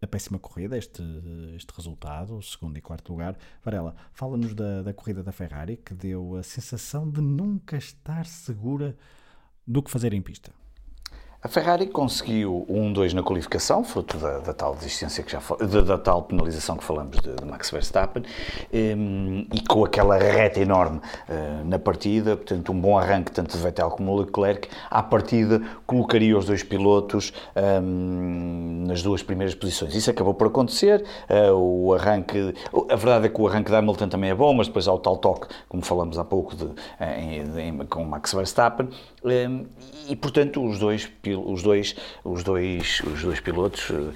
a 0.02 0.08
péssima 0.08 0.40
corrida, 0.40 0.78
este, 0.78 1.02
este 1.56 1.72
resultado, 1.76 2.42
segundo 2.42 2.78
e 2.78 2.82
quarto 2.82 3.12
lugar. 3.12 3.38
Varela, 3.64 3.96
fala-nos 4.12 4.54
da, 4.54 4.82
da 4.82 4.94
corrida 4.94 5.24
da 5.24 5.32
Ferrari, 5.32 5.78
que 5.78 5.94
deu 5.94 6.36
a 6.36 6.44
sensação 6.44 7.10
de 7.10 7.22
nunca 7.22 7.78
estar 7.78 8.26
segura 8.26 8.98
do 9.66 9.82
que 9.82 9.92
fazer 9.92 10.14
em 10.14 10.22
pista. 10.22 10.52
A 11.44 11.50
Ferrari 11.50 11.88
conseguiu 11.88 12.66
o 12.70 12.74
1-2 12.74 13.12
na 13.12 13.22
qualificação, 13.22 13.84
fruto 13.84 14.18
da, 14.18 14.40
da 14.40 14.54
tal 14.54 14.74
desistência 14.76 15.22
que 15.22 15.30
já 15.30 15.42
da, 15.60 15.82
da, 15.82 15.98
tal 15.98 16.22
penalização 16.22 16.78
que 16.78 16.86
falamos 16.86 17.18
de, 17.20 17.36
de 17.36 17.44
Max 17.44 17.70
Verstappen, 17.70 18.24
um, 18.24 18.78
ehm, 18.78 19.48
e 19.54 19.60
com 19.60 19.84
aquela 19.84 20.18
reta 20.18 20.62
enorme 20.62 21.00
uh, 21.00 21.66
na 21.66 21.78
partida, 21.78 22.38
portanto 22.38 22.72
um 22.72 22.80
bom 22.80 22.98
arranque 22.98 23.30
tanto 23.30 23.58
de 23.58 23.62
Vettel 23.62 23.90
como 23.90 24.16
de 24.16 24.28
Leclerc, 24.28 24.70
à 24.90 25.04
partida 25.04 25.62
colocaria 25.86 26.38
os 26.38 26.46
dois 26.46 26.64
pilotos 26.64 27.34
um, 27.54 27.60
ehm, 27.60 28.88
nas 28.88 29.04
duas 29.04 29.22
primeiras 29.22 29.54
posições. 29.54 29.94
Isso 29.96 30.10
acabou 30.10 30.34
por 30.34 30.48
acontecer, 30.48 31.04
uh, 31.30 31.54
o 31.54 31.94
arranque, 31.94 32.54
a 32.90 32.96
verdade 32.96 33.26
é 33.26 33.30
que 33.30 33.42
o 33.42 33.46
arranque 33.50 33.70
da 33.70 33.80
Hamilton 33.80 34.08
também 34.08 34.30
é 34.30 34.36
bom, 34.36 34.54
mas 34.54 34.68
depois 34.68 34.88
há 34.88 34.94
o 34.94 34.98
tal 34.98 35.18
toque, 35.18 35.48
como 35.68 35.84
falamos 35.84 36.18
há 36.18 36.24
pouco, 36.24 36.56
de, 36.56 36.70
em, 37.02 37.60
em, 37.60 37.86
com 37.86 38.06
Max 38.06 38.34
Verstappen, 38.34 38.88
um, 39.26 39.30
ehm, 39.30 39.66
e 40.08 40.16
portanto 40.16 40.66
os 40.66 40.80
dois 40.80 41.06
pilotos 41.06 41.33
os 41.36 41.64
dois, 41.64 41.96
os 42.24 42.44
dois, 42.44 43.02
os 43.02 43.22
dois 43.22 43.40
pilotos 43.40 43.90
uh, 43.90 44.14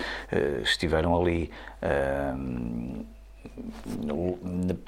estiveram 0.63 1.19
ali. 1.19 1.51
Uh, 1.81 3.05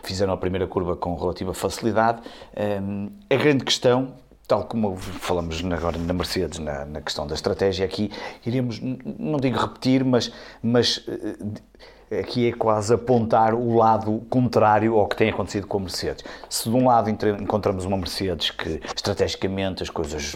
fizeram 0.03 0.33
a 0.33 0.37
primeira 0.37 0.67
curva 0.67 0.95
com 0.95 1.15
relativa 1.15 1.53
facilidade. 1.53 2.21
Uh, 2.53 3.11
a 3.29 3.35
grande 3.35 3.63
questão, 3.63 4.13
tal 4.47 4.65
como 4.65 4.95
falamos 4.97 5.63
agora 5.63 5.97
na 5.97 6.13
Mercedes, 6.13 6.59
na, 6.59 6.85
na 6.85 7.01
questão 7.01 7.25
da 7.25 7.35
estratégia, 7.35 7.85
aqui 7.85 8.11
iríamos, 8.45 8.79
não 8.81 9.39
digo 9.39 9.57
repetir, 9.57 10.03
mas, 10.03 10.31
mas 10.61 11.05
aqui 12.11 12.49
é 12.49 12.51
quase 12.51 12.93
apontar 12.93 13.53
o 13.53 13.75
lado 13.75 14.21
contrário 14.29 14.97
ao 14.97 15.07
que 15.07 15.15
tem 15.15 15.29
acontecido 15.29 15.67
com 15.67 15.77
a 15.77 15.81
Mercedes. 15.81 16.23
Se 16.49 16.69
de 16.69 16.75
um 16.75 16.87
lado 16.87 17.09
encontramos 17.09 17.85
uma 17.85 17.97
Mercedes 17.97 18.51
que 18.51 18.81
estrategicamente 18.95 19.83
as 19.83 19.89
coisas 19.89 20.35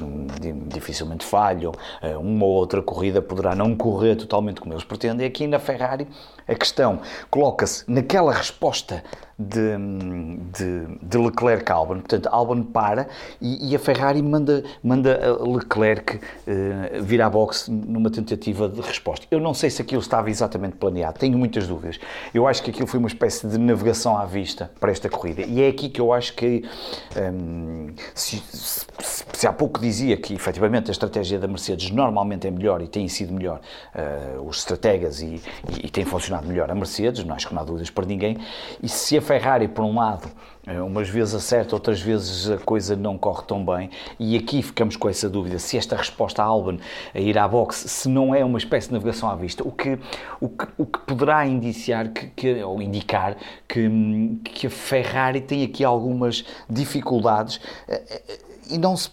dificilmente 0.68 1.26
falham, 1.26 1.72
eh, 2.02 2.16
uma 2.18 2.46
ou 2.46 2.52
outra 2.52 2.82
corrida 2.82 3.22
poderá 3.22 3.56
não 3.56 3.76
correr 3.76 4.16
totalmente 4.16 4.62
como 4.62 4.74
eles 4.74 4.84
pretendem, 4.84 5.26
aqui 5.26 5.48
na 5.48 5.60
Ferrari 5.60 6.08
a 6.48 6.56
questão 6.56 7.00
coloca-se 7.30 7.90
naquela 7.90 8.34
resposta 8.34 9.04
de, 9.38 9.78
de, 10.52 10.98
de 11.02 11.18
Leclerc 11.18 11.72
Albon. 11.72 12.00
Portanto, 12.00 12.28
Albon 12.28 12.64
para 12.64 13.08
e, 13.42 13.72
e, 13.72 13.76
a 13.76 13.80
Ferrari 13.80 14.22
manda, 14.22 14.64
manda 14.84 15.38
Leclerc 15.42 16.18
uh, 16.18 17.02
vir 17.04 17.22
à 17.22 17.30
boxe 17.30 17.72
numa 17.72 18.10
tentativa 18.10 18.70
de 18.70 18.82
resposta. 18.82 19.26
Eu 19.32 19.40
não 19.40 19.54
sei 19.54 19.70
se 19.70 19.82
aquilo 19.82 20.02
estava 20.02 20.30
exatamente 20.30 20.76
planeado, 20.76 21.20
tenho 21.20 21.38
muitas 21.38 21.68
dúvidas. 21.68 22.00
Eu 22.34 22.48
acho 22.48 22.62
que 22.64 22.70
aquilo 22.70 22.88
foi 22.88 23.00
uma 23.00 23.08
espécie 23.08 23.48
de 23.48 23.58
navegação 23.58 24.18
à 24.18 24.26
vista 24.26 24.72
para 24.80 24.92
esta 24.92 25.10
corrida. 25.10 25.42
E 25.42 25.62
é 25.62 25.68
aqui 25.68 25.90
que 25.90 26.00
eu 26.00 26.14
acho 26.14 26.34
que, 26.36 26.64
um, 27.18 27.88
se, 28.14 28.38
se, 28.38 28.86
se, 29.34 29.48
há 29.48 29.54
pouco 29.54 29.80
dizia 29.80 30.16
que 30.18 30.34
efetivamente 30.34 30.90
a 30.90 30.92
estratégia 30.92 31.40
da 31.40 31.48
Mercedes 31.48 31.90
normalmente 31.90 32.48
é 32.48 32.52
melhor 32.52 32.82
e 32.82 32.88
tem 32.88 33.08
sido 33.08 33.34
melhor, 33.34 33.60
uh, 33.96 34.42
os 34.48 34.58
estrategas 34.60 35.22
e, 35.22 35.42
e, 35.70 35.86
e 35.88 35.90
tem 35.90 36.06
funcionado 36.06 36.48
melhor 36.48 36.70
a 36.70 36.76
Mercedes, 36.76 37.24
não 37.24 37.36
acho 37.36 37.48
que 37.48 37.54
não 37.54 37.62
há 37.62 37.66
dúvidas 37.66 37.90
para 37.90 38.06
ninguém, 38.06 38.38
e 38.82 38.88
se 38.88 39.18
a 39.18 39.22
Ferrari, 39.24 39.68
por 39.68 39.84
um 39.84 39.96
lado, 39.96 40.30
Eh, 40.66 40.82
umas 40.82 41.10
vezes 41.10 41.36
acerta, 41.36 41.76
outras 41.76 42.00
vezes 42.00 42.50
a 42.50 42.58
coisa 42.58 42.96
não 42.96 43.18
corre 43.18 43.44
tão 43.46 43.66
bem. 43.66 43.90
E 44.18 44.38
aqui 44.38 44.62
ficamos 44.62 44.96
com 44.96 45.10
essa 45.10 45.30
dúvida: 45.30 45.60
se 45.60 45.78
esta 45.78 45.96
resposta 45.96 46.42
a 46.42 46.46
Albon 46.46 46.78
a 47.14 47.20
ir 47.20 47.38
à 47.38 47.46
boxe, 47.46 47.90
se 47.90 48.08
não 48.08 48.34
é 48.34 48.46
uma 48.46 48.58
espécie 48.58 48.88
de 48.88 48.94
navegação 48.94 49.30
à 49.30 49.36
vista, 49.36 49.62
o 49.68 49.72
que, 49.72 50.00
o 50.40 50.48
que, 50.48 50.68
o 50.78 50.86
que 50.86 51.00
poderá 51.00 51.46
indiciar 51.46 52.14
que, 52.14 52.28
que, 52.28 52.64
ou 52.64 52.82
indicar 52.82 53.36
que, 53.68 53.90
que 54.46 54.68
a 54.68 54.70
Ferrari 54.70 55.42
tem 55.42 55.64
aqui 55.66 55.84
algumas 55.84 56.46
dificuldades 56.70 57.60
e 58.70 58.78
não 58.78 58.96
se, 58.96 59.10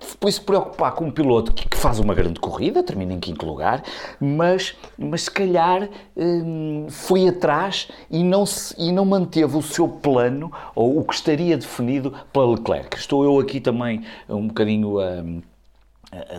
depois 0.00 0.36
se 0.36 0.40
preocupar 0.40 0.92
com 0.92 1.06
um 1.06 1.10
piloto 1.10 1.52
que, 1.52 1.68
que, 1.68 1.76
faz 1.76 1.98
uma 1.98 2.14
grande 2.14 2.40
corrida, 2.40 2.82
termina 2.82 3.12
em 3.12 3.20
quinto 3.20 3.44
lugar, 3.46 3.82
mas, 4.20 4.76
mas 4.96 5.22
se 5.22 5.30
calhar 5.30 5.88
hum, 6.16 6.86
foi 6.88 7.28
atrás 7.28 7.88
e 8.10 8.22
não, 8.22 8.46
se, 8.46 8.74
e 8.78 8.92
não 8.92 9.04
manteve 9.04 9.56
o 9.56 9.62
seu 9.62 9.88
plano 9.88 10.52
ou 10.74 10.98
o 10.98 11.04
que 11.04 11.14
estaria 11.14 11.56
definido 11.56 12.14
pela 12.32 12.52
Leclerc. 12.52 12.96
Estou 12.96 13.24
eu 13.24 13.38
aqui 13.38 13.60
também 13.60 14.04
um 14.28 14.48
bocadinho 14.48 14.98
a. 14.98 15.22
Hum, 15.22 15.42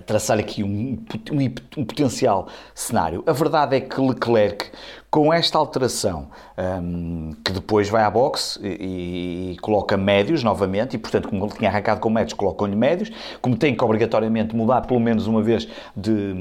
traçar 0.05 0.39
aqui 0.39 0.63
um, 0.63 1.03
um, 1.32 1.41
um, 1.77 1.86
potencial 1.86 2.48
cenário. 2.74 3.24
A 3.25 3.32
verdade 3.32 3.75
é 3.75 3.82
que 3.82 4.00
Leclerc, 4.00 4.72
com 5.10 5.34
esta 5.34 5.58
alteração, 5.58 6.27
um, 6.58 7.32
que 7.44 7.51
depois 7.51 7.89
vai 7.89 8.03
à 8.03 8.10
boxe 8.10 8.60
e, 8.62 9.53
e, 9.53 9.58
coloca 9.62 9.96
médios 9.96 10.44
novamente, 10.44 10.96
e 10.96 10.98
portanto, 10.98 11.29
como 11.29 11.48
tinha 11.48 11.70
arrancado 11.70 12.00
com 12.00 12.10
médios, 12.10 12.34
colocam-lhe 12.34 12.75
médios, 12.75 13.12
como 13.41 13.55
tem 13.55 13.75
que 13.75 13.84
obrigatoriamente 13.84 14.55
mudar 14.55 14.82
pelo 14.82 15.00
menos 15.00 15.27
uma 15.27 15.41
vez 15.41 15.67
de, 15.96 16.34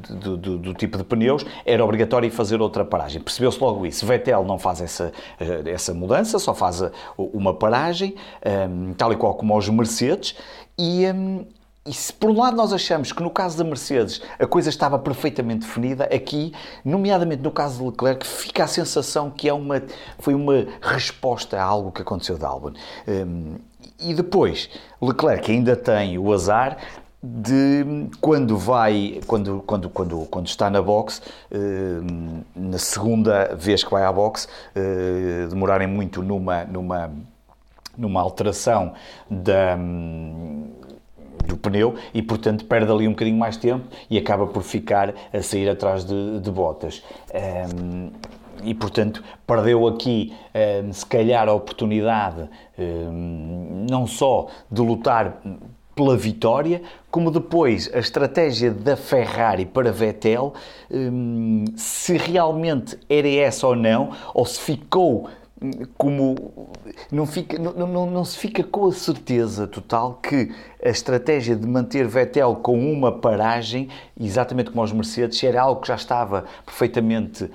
de, 0.00 0.36
de, 0.38 0.58
do 0.58 0.74
tipo 0.74 0.96
de 0.96 1.04
pneus, 1.04 1.44
era 1.64 1.84
obrigatório 1.84 2.30
fazer 2.30 2.60
outra 2.60 2.84
paragem. 2.84 3.20
Percebeu-se 3.20 3.60
logo 3.60 3.86
isso. 3.86 4.06
Vettel 4.06 4.44
não 4.44 4.58
faz 4.58 4.80
essa, 4.80 5.12
eh, 5.38 5.62
essa 5.66 5.92
mudança, 5.92 6.38
só 6.38 6.54
faz 6.54 6.82
uma 7.16 7.54
paragem, 7.54 8.14
tal 8.96 9.12
e 9.12 9.16
qual 9.16 9.34
como 9.34 9.52
aos 9.52 9.68
Mercedes, 9.68 10.34
e, 10.78 11.04
e 11.84 11.92
se 11.92 12.12
por 12.12 12.30
um 12.30 12.38
lado 12.38 12.56
nós 12.56 12.72
achamos 12.72 13.10
que 13.10 13.22
no 13.22 13.30
caso 13.30 13.58
da 13.58 13.64
Mercedes 13.64 14.22
a 14.38 14.46
coisa 14.46 14.68
estava 14.68 14.98
perfeitamente 14.98 15.66
definida, 15.66 16.04
aqui, 16.04 16.52
nomeadamente 16.84 17.42
no 17.42 17.50
caso 17.50 17.78
de 17.78 17.84
Leclerc, 17.84 18.24
fica 18.24 18.64
a 18.64 18.66
sensação 18.68 19.30
que 19.30 19.48
é 19.48 19.52
uma, 19.52 19.82
foi 20.18 20.32
uma 20.34 20.66
resposta 20.80 21.58
a 21.58 21.64
algo 21.64 21.90
que 21.90 22.00
aconteceu 22.00 22.38
de 22.38 22.44
Albon. 22.44 22.72
Um, 23.08 23.56
e 23.98 24.14
depois, 24.14 24.70
Leclerc 25.00 25.50
ainda 25.50 25.74
tem 25.74 26.18
o 26.18 26.32
azar 26.32 26.78
de 27.20 28.08
quando 28.20 28.56
vai, 28.56 29.20
quando, 29.26 29.62
quando, 29.66 29.90
quando, 29.90 30.26
quando 30.26 30.46
está 30.46 30.70
na 30.70 30.82
box, 30.82 31.20
na 32.54 32.78
segunda 32.78 33.54
vez 33.56 33.82
que 33.82 33.90
vai 33.90 34.04
à 34.04 34.12
box, 34.12 34.48
uh, 34.76 35.48
demorarem 35.48 35.86
muito 35.86 36.20
numa, 36.22 36.64
numa, 36.64 37.12
numa 37.96 38.20
alteração 38.20 38.94
da 39.30 39.76
do 39.76 40.81
pneu 41.72 41.94
e, 42.12 42.22
portanto, 42.22 42.66
perde 42.66 42.92
ali 42.92 43.08
um 43.08 43.12
bocadinho 43.12 43.38
mais 43.38 43.56
tempo 43.56 43.86
e 44.10 44.18
acaba 44.18 44.46
por 44.46 44.62
ficar 44.62 45.14
a 45.32 45.42
sair 45.42 45.68
atrás 45.68 46.04
de, 46.04 46.38
de 46.40 46.50
botas. 46.50 47.02
Um, 47.74 48.10
e, 48.62 48.74
portanto, 48.74 49.24
perdeu 49.44 49.88
aqui, 49.88 50.32
se 50.92 51.04
calhar, 51.06 51.48
a 51.48 51.52
oportunidade 51.52 52.48
não 53.90 54.06
só 54.06 54.46
de 54.70 54.80
lutar 54.80 55.40
pela 55.96 56.16
vitória, 56.16 56.80
como 57.10 57.30
depois 57.30 57.90
a 57.92 57.98
estratégia 57.98 58.70
da 58.70 58.96
Ferrari 58.96 59.66
para 59.66 59.90
Vettel, 59.90 60.54
se 61.76 62.16
realmente 62.16 62.96
era 63.10 63.28
essa 63.28 63.66
ou 63.66 63.74
não, 63.74 64.10
ou 64.32 64.46
se 64.46 64.60
ficou 64.60 65.28
como 65.96 66.70
não, 67.10 67.26
fica, 67.26 67.58
não, 67.58 67.72
não, 67.86 68.10
não, 68.10 68.24
se 68.24 68.38
fica 68.38 68.62
com 68.62 68.86
a 68.86 68.92
certeza 68.92 69.66
total 69.66 70.14
que 70.22 70.52
a 70.84 70.88
estratégia 70.88 71.56
de 71.56 71.66
manter 71.66 72.06
Vettel 72.06 72.56
com 72.56 72.78
uma 72.92 73.12
paragem, 73.12 73.88
exatamente 74.18 74.70
como 74.70 74.80
aos 74.80 74.92
Mercedes, 74.92 75.42
era 75.42 75.62
algo 75.62 75.80
que 75.80 75.88
já 75.88 75.94
estava 75.94 76.44
perfeitamente 76.64 77.50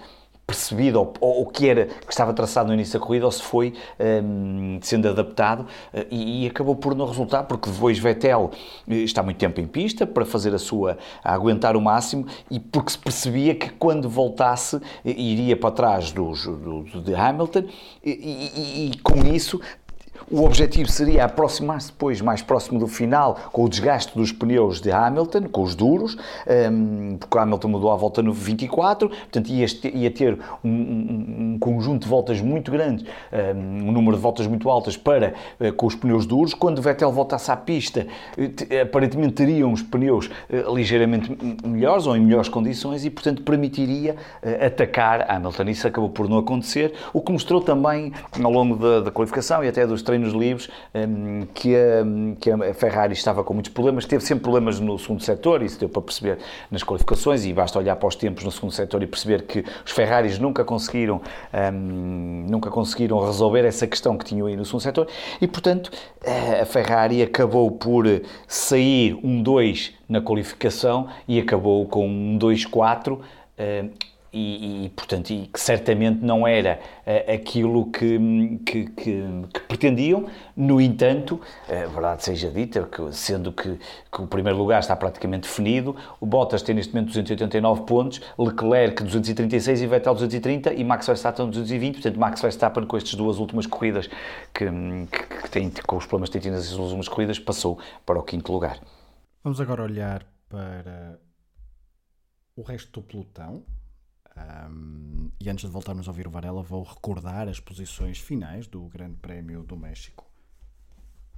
percebido 0.48 1.02
ou, 1.02 1.14
ou, 1.20 1.46
que 1.46 1.68
era 1.68 1.88
que 1.88 2.10
estava 2.10 2.34
traçado 2.34 2.70
no 2.70 2.74
início 2.74 2.98
da 2.98 3.06
corrida 3.06 3.26
ou 3.26 3.32
se 3.34 3.44
foi 3.44 3.74
um, 4.24 4.80
sendo 4.82 5.10
adaptado 5.10 5.64
uh, 5.94 6.06
e, 6.10 6.46
e, 6.46 6.48
acabou 6.48 6.74
por 6.74 6.96
não 6.96 7.06
resultar 7.06 7.44
porque 7.44 7.70
depois 7.70 8.00
Vettel 8.00 8.52
eh, 8.88 8.96
está 8.96 9.22
muito 9.22 9.36
tempo 9.36 9.60
em 9.60 9.68
pista 9.68 10.08
para 10.08 10.26
fazer 10.26 10.56
a 10.56 10.58
sua 10.58 10.98
a 11.22 11.34
aguentar 11.34 11.76
o 11.76 11.82
máximo 11.82 12.26
e 12.50 12.62
porque 12.62 12.92
se 12.92 12.98
percebia 12.98 13.56
que 13.56 13.72
quando 13.72 14.10
voltasse 14.10 14.80
iria 15.04 15.58
para 15.58 15.72
trás 15.72 16.14
dos, 16.14 16.46
do, 16.46 16.84
de 17.02 17.14
Hamilton 17.14 17.66
e, 18.02 18.12
e, 18.12 18.92
e 18.92 18.98
com 19.00 19.18
isso 19.28 19.60
o 20.30 20.44
objetivo 20.44 20.92
seria 20.92 21.24
aproximar-se 21.24 21.88
depois 21.88 22.20
mais 22.20 22.42
próximo 22.42 22.80
do 22.80 22.88
final 22.88 23.40
com 23.52 23.64
o 23.64 23.70
desgaste 23.70 24.14
dos 24.18 24.32
pneus 24.32 24.82
de 24.82 24.92
Hamilton, 24.92 25.44
com 25.44 25.64
os 25.64 25.74
duros, 25.74 26.18
um, 26.72 27.18
porque 27.18 27.38
Hamilton 27.38 27.68
mudou 27.70 27.92
a 27.92 27.96
volta 27.96 28.22
no 28.22 28.34
24, 28.34 29.08
portanto 29.10 29.50
ia, 29.50 30.12
ter 30.12 30.38
um, 30.64 30.70
um, 30.70 31.54
um, 31.54 31.60
conjunto 31.60 32.04
de 32.04 32.10
voltas 32.10 32.42
muito 32.42 32.72
grande, 32.72 33.06
um, 33.56 33.92
número 33.92 34.18
de 34.18 34.22
voltas 34.22 34.48
muito 34.48 34.70
altas 34.70 34.98
para 34.98 35.34
uh, 35.60 35.72
com 35.74 35.86
os 35.86 35.96
pneus 35.96 36.26
duros. 36.26 36.54
Quando 36.54 36.82
Vettel 36.82 37.12
voltasse 37.12 37.50
à 37.50 37.56
pista, 37.56 38.06
uh, 38.38 38.82
aparentemente 38.82 39.34
teriam 39.34 39.72
os 39.72 39.82
pneus 39.82 40.28
uh, 40.28 40.76
ligeiramente 40.76 41.38
melhores 41.66 42.06
ou 42.06 42.18
em 42.18 42.20
melhores 42.20 42.50
condições 42.50 43.06
e, 43.06 43.10
portanto, 43.10 43.44
permitiria 43.44 44.16
atacar 44.66 45.30
Hamilton. 45.30 45.64
Isso 45.64 45.88
acabou 45.88 46.10
por 46.10 46.28
não 46.28 46.38
acontecer, 46.38 46.94
o 47.14 47.22
que 47.22 47.32
mostrou 47.32 47.62
também 47.62 48.12
ao 48.44 48.52
longo 48.52 48.76
da, 48.76 49.02
da 49.02 49.12
qualificação 49.12 49.64
e 49.64 49.68
até 49.68 49.86
dos 49.86 50.02
treinos 50.02 50.17
treinos 50.18 50.34
livres 50.34 50.70
um, 50.94 51.46
que, 51.54 51.76
a, 51.76 52.36
que 52.40 52.52
a 52.52 52.74
Ferrari 52.74 53.14
estava 53.14 53.44
com 53.44 53.54
muitos 53.54 53.72
problemas, 53.72 54.06
teve 54.06 54.24
sempre 54.24 54.44
problemas 54.44 54.80
no 54.80 54.98
segundo 54.98 55.22
setor, 55.22 55.62
isso 55.62 55.80
deu 55.80 55.90
para 55.90 56.02
perceber 56.02 56.40
nas 56.72 56.84
qualificações 56.84 57.46
e 57.46 57.54
basta 57.54 57.78
olhar 57.78 57.96
para 57.96 58.08
os 58.08 58.16
tempos 58.16 58.44
no 58.44 58.52
segundo 58.52 58.72
setor 58.72 59.04
e 59.04 59.08
perceber 59.08 59.44
que 59.44 59.64
os 59.86 59.92
Ferraris 59.92 60.40
nunca 60.40 60.66
conseguiram, 60.66 61.22
um, 61.74 62.46
nunca 62.50 62.70
conseguiram 62.70 63.24
resolver 63.24 63.66
essa 63.66 63.86
questão 63.86 64.18
que 64.18 64.26
tinham 64.26 64.48
aí 64.48 64.56
no 64.56 64.66
segundo 64.66 64.82
setor 64.82 65.08
e, 65.40 65.48
portanto, 65.48 65.92
a 66.62 66.66
Ferrari 66.66 67.22
acabou 67.22 67.72
por 67.72 68.06
sair 68.48 69.18
um 69.24 69.42
2 69.42 69.94
na 70.10 70.22
qualificação 70.22 71.08
e 71.28 71.40
acabou 71.40 71.86
com 71.86 72.08
um 72.08 72.38
2-4 72.40 73.20
e, 74.38 74.86
e, 74.86 74.90
portanto, 74.90 75.32
e 75.32 75.48
que 75.48 75.60
certamente 75.60 76.24
não 76.24 76.48
era 76.48 76.80
uh, 77.06 77.34
aquilo 77.34 77.90
que, 77.90 78.60
que, 78.66 78.86
que, 78.86 79.24
que, 79.54 79.60
pretendiam. 79.68 80.28
No 80.56 80.80
entanto, 80.80 81.42
a 81.68 81.88
verdade 81.88 82.24
seja 82.24 82.52
dita, 82.52 82.84
que, 82.84 83.12
sendo 83.14 83.52
que, 83.52 83.80
que, 84.12 84.22
o 84.22 84.28
primeiro 84.28 84.58
lugar 84.58 84.80
está 84.80 84.96
praticamente 84.96 85.48
definido, 85.48 85.96
o 86.20 86.26
Bottas 86.26 86.62
tem 86.62 86.76
neste 86.76 86.94
momento 86.94 87.08
289 87.08 87.84
pontos, 87.84 88.22
Leclerc 88.38 89.04
236 89.04 89.82
e 89.82 89.88
Vettel 89.88 90.14
230 90.14 90.74
e 90.74 90.84
Max 90.84 91.08
Verstappen 91.08 91.50
220. 91.50 91.94
Portanto, 91.96 92.20
Max 92.20 92.42
Verstappen, 92.42 92.86
com 92.86 92.98
estas 92.98 93.16
duas 93.16 93.40
últimas 93.40 93.66
corridas, 93.66 94.08
que, 94.54 94.66
que, 95.42 95.50
tem, 95.50 95.72
com 95.86 95.98
os 95.98 96.06
problemas 96.06 96.30
que 96.30 96.34
tem 96.34 96.42
tido 96.42 96.54
nas 96.54 96.72
últimas 96.74 97.08
corridas, 97.08 97.40
passou 97.40 97.80
para 98.06 98.20
o 98.20 98.24
quinto 98.24 98.52
lugar. 98.52 98.80
Vamos 99.44 99.60
agora 99.60 99.82
olhar 99.82 100.24
para 100.48 101.20
o 102.56 102.62
resto 102.62 102.92
do 103.00 103.02
pelotão 103.02 103.64
um, 104.38 105.32
e 105.40 105.50
antes 105.50 105.66
de 105.66 105.72
voltarmos 105.72 106.08
a 106.08 106.12
ouvir 106.12 106.28
o 106.28 106.32
Varela, 106.32 106.62
vou 106.62 106.84
recordar 106.84 107.48
as 107.48 107.60
posições 107.60 108.20
finais 108.20 108.68
do 108.68 108.82
Grande 108.88 109.16
Prémio 109.16 109.64
do 109.64 109.76
México. 109.76 110.26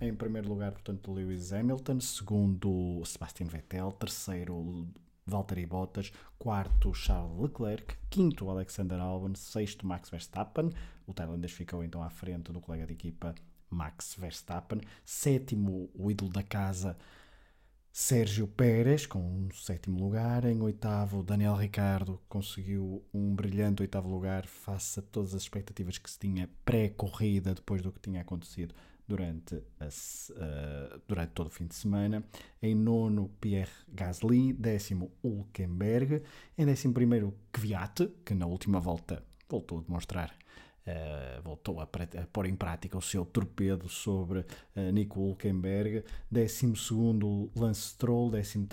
Em 0.02 0.14
primeiro 0.14 0.48
lugar, 0.48 0.72
portanto, 0.72 1.12
Lewis 1.12 1.52
Hamilton, 1.52 2.00
segundo 2.00 3.02
Sebastian 3.06 3.48
Vettel, 3.48 3.92
terceiro 3.92 4.88
Valtteri 5.26 5.66
Bottas, 5.66 6.12
quarto 6.38 6.94
Charles 6.94 7.38
Leclerc, 7.40 7.96
quinto 8.10 8.50
Alexander 8.50 9.00
Albon, 9.00 9.36
sexto 9.36 9.86
Max 9.86 10.10
Verstappen, 10.10 10.72
o 11.06 11.14
tailandês 11.14 11.52
ficou 11.52 11.84
então 11.84 12.02
à 12.02 12.10
frente 12.10 12.52
do 12.52 12.62
colega 12.62 12.86
de 12.86 12.94
equipa 12.94 13.36
Max 13.70 14.16
Verstappen, 14.18 14.82
sétimo 15.06 15.90
o 15.94 16.10
ídolo 16.10 16.32
da 16.32 16.44
casa 16.44 16.98
Sérgio 17.92 18.48
Pérez, 18.48 19.06
com 19.06 19.20
um 19.20 19.50
sétimo 19.52 20.00
lugar. 20.00 20.46
Em 20.46 20.62
oitavo, 20.62 21.24
Daniel 21.24 21.56
Ricardo 21.56 22.20
conseguiu 22.30 23.04
um 23.14 23.36
brilhante 23.36 23.82
oitavo 23.82 24.10
lugar 24.10 24.46
face 24.46 25.00
a 25.00 25.04
todas 25.04 25.34
as 25.34 25.42
expectativas 25.42 25.98
que 25.98 26.10
se 26.10 26.20
tinha 26.20 26.50
pré-corrida, 26.64 27.54
depois 27.54 27.82
do 27.82 27.92
que 27.92 28.00
tinha 28.00 28.22
acontecido 28.22 28.74
durante, 29.08 29.56
a, 29.80 29.88
uh, 29.88 31.02
durante 31.08 31.32
todo 31.32 31.48
o 31.48 31.50
fim 31.50 31.66
de 31.66 31.74
semana. 31.76 32.24
Em 32.62 32.76
nono, 32.76 33.32
Pierre 33.42 33.72
Gasly. 33.92 34.54
Décimo, 34.54 35.12
Hulkenberg. 35.24 36.22
Em 36.58 36.66
décimo 36.66 36.94
primeiro, 36.94 37.34
Kvyat, 37.52 38.08
que 38.24 38.36
na 38.36 38.46
última 38.46 38.80
volta 38.80 39.24
voltou 39.50 39.80
a 39.80 39.82
demonstrar 39.82 40.38
Uh, 40.88 41.42
voltou 41.44 41.80
a, 41.80 41.84
a, 41.84 42.28
pôr 42.32 42.48
em 42.48 42.56
prática 42.56 42.98
o 42.98 43.02
seu 43.02 43.24
torpedo 43.24 43.88
sobre 43.88 44.40
uh, 44.40 44.92
Nico 44.92 45.20
Hulkenberg. 45.20 46.04
12 46.32 46.74
Lance 47.56 47.82
Stroll, 47.82 48.32
13 48.32 48.68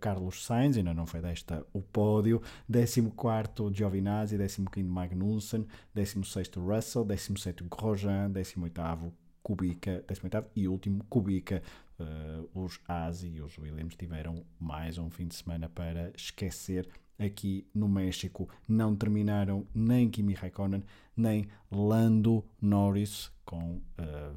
Carlos 0.00 0.44
Sainz, 0.44 0.76
ainda 0.76 0.92
não 0.92 1.06
foi 1.06 1.20
desta 1.20 1.64
o 1.72 1.80
pódio. 1.80 2.42
14 2.70 3.74
Giovinazzi, 3.74 4.36
15 4.36 4.82
Magnussen, 4.82 5.66
16 5.94 6.50
Russell, 6.56 7.04
17 7.04 7.64
Grosjean, 7.64 8.30
18 8.30 9.12
Kubica, 9.42 10.04
18 10.08 10.50
e 10.56 10.68
último 10.68 11.04
Kubica. 11.04 11.62
Uh, 11.98 12.64
os 12.64 12.80
As 12.88 13.22
e 13.22 13.40
os 13.40 13.56
Williams 13.58 13.94
tiveram 13.94 14.44
mais 14.58 14.98
um 14.98 15.08
fim 15.10 15.28
de 15.28 15.34
semana 15.36 15.68
para 15.68 16.10
esquecer 16.16 16.88
aqui 17.18 17.66
no 17.74 17.88
México. 17.88 18.48
Não 18.68 18.94
terminaram 18.94 19.66
nem 19.74 20.10
Kimi 20.10 20.34
Raikkonen, 20.34 20.84
nem 21.16 21.48
Lando 21.70 22.44
Norris, 22.60 23.30
com 23.44 23.76
uh, 23.76 23.82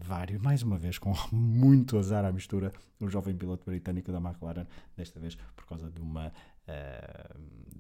vários, 0.01 0.41
mais 0.41 0.61
uma 0.61 0.77
vez, 0.77 0.97
com 0.97 1.13
muito 1.31 1.97
azar 1.97 2.25
à 2.25 2.31
mistura, 2.31 2.71
o 2.99 3.07
jovem 3.07 3.35
piloto 3.35 3.65
britânico 3.65 4.11
da 4.11 4.19
McLaren, 4.19 4.65
desta 4.95 5.19
vez 5.19 5.35
por 5.55 5.65
causa 5.65 5.89
de 5.89 6.01
uma. 6.01 6.31
Uh, 6.67 7.75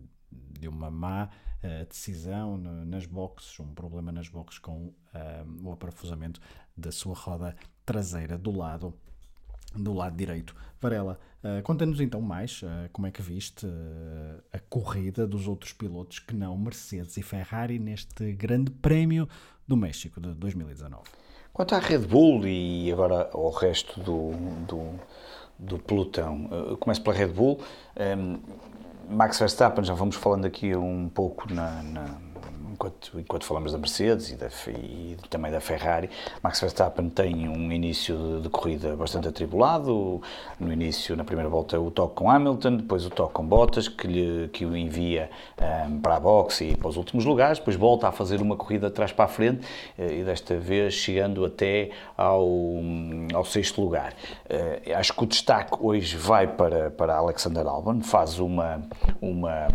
de 0.57 0.69
uma 0.69 0.89
má 0.89 1.25
uh, 1.25 1.85
decisão 1.85 2.57
nas 2.57 3.05
boxes, 3.05 3.59
um 3.59 3.73
problema 3.73 4.11
nas 4.11 4.29
boxes 4.29 4.57
com 4.57 4.93
o 5.63 5.71
aparafusamento 5.71 6.39
da 6.75 6.91
sua 6.91 7.13
roda 7.13 7.55
traseira 7.85 8.37
do 8.37 8.51
lado 8.51 8.93
do 9.75 9.93
lado 9.93 10.15
direito. 10.15 10.55
Varela, 10.79 11.19
uh, 11.43 11.61
conta-nos 11.63 11.99
então 11.99 12.21
mais 12.21 12.61
uh, 12.61 12.89
como 12.91 13.07
é 13.07 13.11
que 13.11 13.21
viste 13.21 13.65
uh, 13.65 14.43
a 14.53 14.59
corrida 14.59 15.25
dos 15.25 15.47
outros 15.47 15.73
pilotos 15.73 16.19
que 16.19 16.35
não 16.35 16.57
Mercedes 16.57 17.17
e 17.17 17.23
Ferrari 17.23 17.79
neste 17.79 18.33
Grande 18.33 18.71
Prémio 18.71 19.27
do 19.67 19.75
México 19.75 20.21
de 20.21 20.33
2019. 20.33 21.03
Quanto 21.51 21.73
à 21.73 21.79
Red 21.79 21.99
Bull 21.99 22.45
e 22.45 22.91
agora 22.91 23.29
ao 23.33 23.49
resto 23.49 23.99
do, 24.01 24.31
do, 24.67 24.99
do 25.57 25.79
pelotão, 25.79 26.49
eu 26.51 26.77
começo 26.77 27.01
pela 27.01 27.15
Red 27.15 27.29
Bull. 27.29 27.61
Um, 27.97 28.39
Max 29.09 29.39
Verstappen, 29.39 29.83
já 29.83 29.93
vamos 29.93 30.15
falando 30.15 30.45
aqui 30.45 30.75
um 30.75 31.07
pouco 31.07 31.53
na, 31.53 31.81
na 31.83 32.19
enquanto, 32.75 33.19
enquanto 33.19 33.45
falamos 33.45 33.71
da 33.71 33.77
Mercedes 33.77 34.29
e, 34.29 34.35
da, 34.35 34.47
e 34.67 35.17
também 35.29 35.51
da 35.51 35.59
Ferrari, 35.59 36.09
Max 36.43 36.59
Verstappen 36.59 37.09
tem 37.09 37.47
um 37.47 37.71
início 37.71 38.17
de, 38.17 38.41
de, 38.41 38.49
corrida 38.49 38.95
bastante 38.95 39.27
atribulado. 39.27 40.21
No 40.59 40.71
início, 40.71 41.15
na 41.15 41.23
primeira 41.23 41.49
volta, 41.49 41.79
o 41.79 41.89
toque 41.89 42.15
com 42.15 42.29
Hamilton, 42.29 42.77
depois 42.77 43.05
o 43.05 43.09
toque 43.09 43.33
com 43.33 43.45
Bottas, 43.45 43.87
que, 43.87 44.07
lhe, 44.07 44.49
que 44.49 44.65
o 44.65 44.75
envia 44.75 45.29
um, 45.87 45.99
para 45.99 46.17
a 46.17 46.19
boxe 46.19 46.65
e 46.65 46.77
para 46.77 46.89
os 46.89 46.97
últimos 46.97 47.25
lugares, 47.25 47.57
depois 47.57 47.75
volta 47.75 48.07
a 48.07 48.11
fazer 48.11 48.41
uma 48.41 48.55
corrida 48.55 48.89
de 48.89 48.93
trás 48.93 49.11
para 49.11 49.25
a 49.25 49.27
frente 49.27 49.65
eh, 49.97 50.19
e 50.19 50.23
desta 50.23 50.57
vez 50.57 50.93
chegando 50.93 51.45
até 51.45 51.91
ao, 52.17 52.45
ao 53.33 53.45
sexto 53.45 53.81
lugar. 53.81 54.13
Uh, 54.45 54.95
acho 54.95 55.13
que 55.13 55.23
o 55.23 55.25
destaque 55.25 55.77
hoje 55.79 56.17
vai 56.17 56.47
para, 56.47 56.91
para 56.91 57.15
Alexander 57.15 57.65
Albon, 57.65 58.01
faz 58.01 58.39
uma, 58.39 58.81
uma 59.21 59.67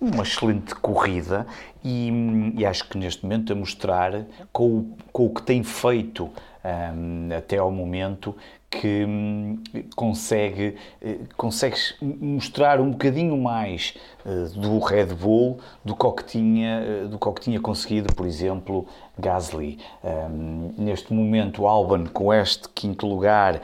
uma 0.00 0.22
excelente 0.22 0.74
corrida 0.74 1.46
e, 1.82 2.10
e, 2.56 2.66
acho 2.66 2.88
que 2.88 2.98
neste 2.98 3.22
momento 3.22 3.52
a 3.52 3.56
mostrar 3.56 4.26
com 4.52 4.78
o, 4.78 4.96
com 5.12 5.26
o 5.26 5.30
que 5.34 5.42
tem 5.42 5.62
feito 5.62 6.30
um, 6.64 7.28
até 7.36 7.58
ao 7.58 7.70
momento 7.70 8.34
que 8.68 9.04
um, 9.04 9.62
consegue, 9.94 10.76
uh, 11.00 11.26
consegue 11.36 11.76
mostrar 12.02 12.80
um 12.80 12.90
bocadinho 12.90 13.36
mais 13.38 13.94
uh, 14.24 14.58
do 14.58 14.78
Red 14.80 15.14
Bull 15.14 15.58
do 15.84 15.94
que, 15.94 16.24
tinha, 16.24 16.82
uh, 17.04 17.08
do 17.08 17.18
que 17.18 17.40
tinha 17.40 17.60
conseguido, 17.60 18.12
por 18.14 18.26
exemplo, 18.26 18.86
Gasly. 19.18 19.78
Um, 20.04 20.72
neste 20.76 21.12
momento, 21.12 21.66
Albon, 21.66 22.06
com 22.06 22.32
este 22.32 22.68
quinto 22.68 23.06
lugar 23.06 23.56
uh, 23.56 23.60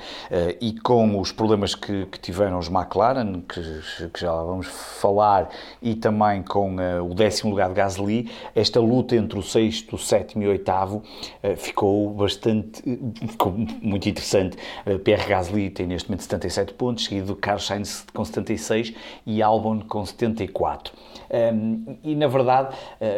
e 0.60 0.78
com 0.80 1.20
os 1.20 1.30
problemas 1.30 1.74
que, 1.74 2.06
que 2.06 2.18
tiveram 2.18 2.58
os 2.58 2.68
McLaren, 2.68 3.42
que, 3.42 4.08
que, 4.08 4.20
já 4.20 4.32
vamos 4.32 4.66
falar, 4.66 5.50
e 5.82 5.94
também 5.94 6.42
com 6.42 6.76
uh, 6.76 7.04
o 7.04 7.14
décimo 7.14 7.50
lugar 7.50 7.68
de 7.68 7.74
Gasly, 7.74 8.30
esta 8.54 8.80
luta 8.80 9.14
entre 9.14 9.38
o 9.38 9.42
sexto, 9.42 9.96
o 9.96 9.98
sétimo 9.98 10.42
e 10.42 10.46
o 10.46 10.50
oitavo 10.50 11.02
uh, 11.44 11.56
ficou 11.56 12.10
bastante, 12.14 12.82
ficou 13.28 13.52
muito 13.52 14.08
interessante. 14.08 14.56
Pierre 15.04 15.28
Gasly 15.28 15.70
tem 15.70 15.86
neste 15.86 16.08
momento 16.08 16.22
77 16.22 16.74
pontos, 16.74 17.04
seguido 17.04 17.26
do 17.28 17.36
Carlos 17.36 17.66
Sainz 17.66 18.06
com 18.12 18.24
76 18.24 18.94
e 19.26 19.42
Albon 19.42 19.80
com 19.80 20.04
74. 20.04 20.94
Um, 21.32 21.96
e 22.02 22.14
na 22.14 22.26
verdade, 22.26 22.76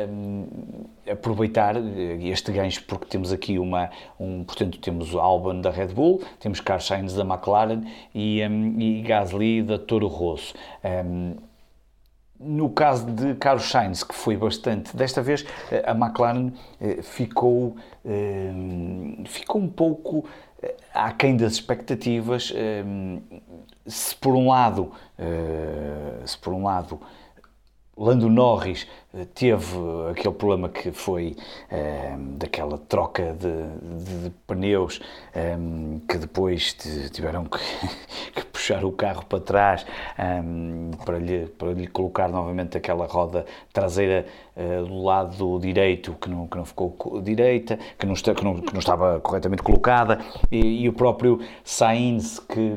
um, 0.08 0.84
aproveitar 1.10 1.76
eh, 1.76 2.18
este 2.22 2.52
gancho 2.52 2.82
porque 2.86 3.06
temos 3.06 3.32
aqui 3.32 3.58
uma, 3.58 3.90
um, 4.18 4.44
portanto, 4.44 4.78
temos 4.78 5.14
o 5.14 5.20
Albon 5.20 5.60
da 5.60 5.70
Red 5.70 5.88
Bull, 5.88 6.22
temos 6.40 6.60
Carlos 6.60 6.86
Sainz 6.86 7.14
da 7.14 7.22
McLaren 7.22 7.82
e, 8.14 8.42
um, 8.46 8.80
e 8.80 9.02
Gasly 9.02 9.62
da 9.62 9.78
Toro 9.78 10.06
Rosso. 10.08 10.54
no 12.38 12.68
caso 12.70 13.06
de 13.06 13.34
Carlos 13.36 13.70
Sainz, 13.70 14.02
que 14.02 14.14
foi 14.14 14.36
bastante, 14.36 14.94
desta 14.96 15.22
vez 15.22 15.46
eh, 15.70 15.82
a 15.86 15.92
McLaren 15.92 16.52
eh, 16.80 17.00
ficou, 17.02 17.76
ficou 19.26 19.60
um 19.60 19.68
pouco 19.68 20.24
aquém 20.92 21.36
das 21.36 21.54
expectativas. 21.54 22.52
Se 23.86 24.16
por 24.16 24.34
um 24.34 24.48
lado, 24.48 24.92
se 26.24 26.38
por 26.38 26.52
um 26.54 26.64
lado 26.64 27.00
Lando 27.96 28.28
Norris 28.28 28.86
eh, 29.12 29.24
teve 29.34 29.76
aquele 30.10 30.34
problema 30.34 30.68
que 30.68 30.90
foi 30.90 31.36
eh, 31.70 32.16
daquela 32.36 32.76
troca 32.76 33.32
de, 33.34 34.04
de, 34.04 34.24
de 34.24 34.30
pneus 34.46 35.00
eh, 35.32 35.56
que 36.08 36.18
depois 36.18 36.74
tiveram 37.12 37.44
que, 37.44 37.58
que, 38.34 38.44
puxar 38.64 38.84
o 38.84 38.92
carro 38.92 39.26
para 39.26 39.40
trás 39.40 39.86
para, 41.04 41.18
lhe, 41.18 41.46
para 41.46 41.72
lhe 41.72 41.86
colocar 41.86 42.28
novamente 42.28 42.78
aquela 42.78 43.06
roda 43.06 43.44
traseira 43.72 44.24
do 44.86 45.02
lado 45.02 45.58
direito 45.58 46.14
que 46.14 46.30
não, 46.30 46.46
que 46.46 46.56
não 46.56 46.64
ficou 46.64 47.20
direita, 47.22 47.78
que 47.98 48.06
não, 48.06 48.14
que 48.14 48.44
não, 48.44 48.60
que 48.60 48.72
não 48.72 48.78
estava 48.78 49.20
corretamente 49.20 49.62
colocada. 49.62 50.20
E, 50.50 50.84
e 50.84 50.88
o 50.88 50.92
próprio 50.92 51.40
Sainz 51.64 52.38
que 52.38 52.74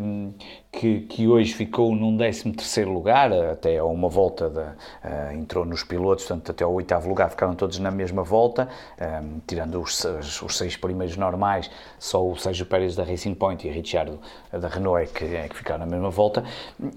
que, 0.78 1.02
que, 1.02 1.28
hoje 1.28 1.54
ficou 1.54 1.96
num 1.96 2.16
13 2.18 2.84
lugar, 2.86 3.32
até 3.32 3.78
a 3.78 3.86
uma 3.86 4.08
volta, 4.08 4.50
de, 4.50 4.60
uh, 4.60 5.34
entrou 5.34 5.66
nos 5.66 5.84
pilotos, 5.84 6.26
portanto 6.26 6.52
até 6.52 6.64
ao 6.64 6.74
oitavo 6.74 7.10
lugar 7.10 7.30
ficaram 7.32 7.56
todos 7.56 7.80
na 7.80 7.90
mesma 7.90 8.22
volta, 8.24 8.70
um, 9.02 9.40
tirando 9.48 9.82
os, 9.82 10.06
os, 10.06 10.58
seis 10.58 10.78
primeiros 10.78 11.18
normais, 11.18 11.70
só 11.98 12.24
o 12.24 12.36
Sérgio 12.36 12.66
Pérez 12.66 12.96
da 12.96 13.04
Racing 13.04 13.34
Point 13.34 13.66
e 13.68 13.72
o 13.72 13.74
Richard 13.74 14.20
da 14.52 14.68
Renault 14.68 15.02
é 15.02 15.06
que, 15.06 15.26
é 15.36 15.48
que 15.48 15.56
ficaram 15.56 15.77
na 15.78 15.86
mesma 15.86 16.10
volta, 16.10 16.44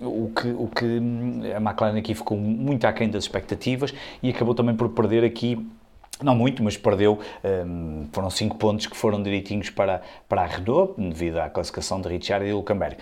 o 0.01 0.31
que, 0.35 0.49
o 0.49 0.69
que 0.69 1.53
a 1.55 1.61
McLaren 1.61 1.99
aqui 1.99 2.15
ficou 2.15 2.37
muito 2.37 2.85
aquém 2.87 3.09
das 3.09 3.25
expectativas 3.25 3.93
e 4.23 4.31
acabou 4.31 4.55
também 4.55 4.75
por 4.75 4.89
perder 4.91 5.25
aqui 5.25 5.59
não 6.23 6.35
muito, 6.35 6.63
mas 6.63 6.77
perdeu. 6.77 7.19
Um, 7.43 8.07
foram 8.13 8.29
5 8.29 8.57
pontos 8.57 8.87
que 8.87 8.97
foram 8.97 9.23
direitinhos 9.23 9.71
para, 9.71 10.03
para 10.29 10.43
a 10.43 10.47
Renault, 10.47 10.95
devido 11.01 11.39
à 11.39 11.49
classificação 11.49 12.01
de 12.01 12.09
Richard 12.09 12.45
e 12.45 12.51
Hülkenberg. 12.51 12.99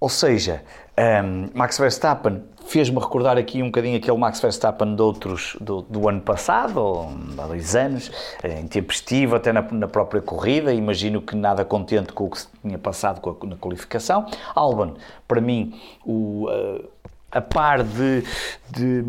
Ou 0.00 0.08
seja, 0.08 0.62
um, 0.98 1.48
Max 1.54 1.78
Verstappen 1.78 2.42
fez-me 2.66 2.98
recordar 2.98 3.38
aqui 3.38 3.62
um 3.62 3.66
bocadinho 3.66 3.96
aquele 3.96 4.16
Max 4.18 4.40
Verstappen 4.40 4.94
de 4.94 5.00
outros, 5.00 5.56
do, 5.60 5.82
do 5.82 6.08
ano 6.08 6.20
passado, 6.20 6.76
ou 6.78 7.10
há 7.38 7.46
dois 7.46 7.74
anos, 7.74 8.10
em 8.44 8.66
tempo 8.66 8.92
estivo, 8.92 9.36
até 9.36 9.52
na, 9.52 9.62
na, 9.62 9.88
própria 9.88 10.20
corrida. 10.20 10.72
Imagino 10.72 11.22
que 11.22 11.34
nada 11.34 11.64
contente 11.64 12.12
com 12.12 12.24
o 12.24 12.30
que 12.30 12.40
se 12.40 12.48
tinha 12.60 12.78
passado 12.78 13.20
a, 13.24 13.46
na 13.46 13.56
qualificação. 13.56 14.26
Albon, 14.54 14.94
para 15.26 15.40
mim, 15.40 15.78
o. 16.04 16.46
Uh, 16.48 16.88
a 17.30 17.40
par 17.42 17.82
de, 17.82 18.24
de, 18.70 19.04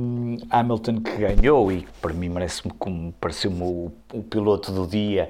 Hamilton 0.50 1.02
que 1.02 1.16
ganhou 1.16 1.72
e 1.72 1.88
para 2.02 2.14
mim 2.14 2.28
merece-me 2.28 2.74
como 2.74 3.14
pareceu-me 3.14 3.62
o, 3.62 3.92
o, 4.14 4.24
piloto 4.24 4.74
do 4.74 4.86
dia 4.86 5.30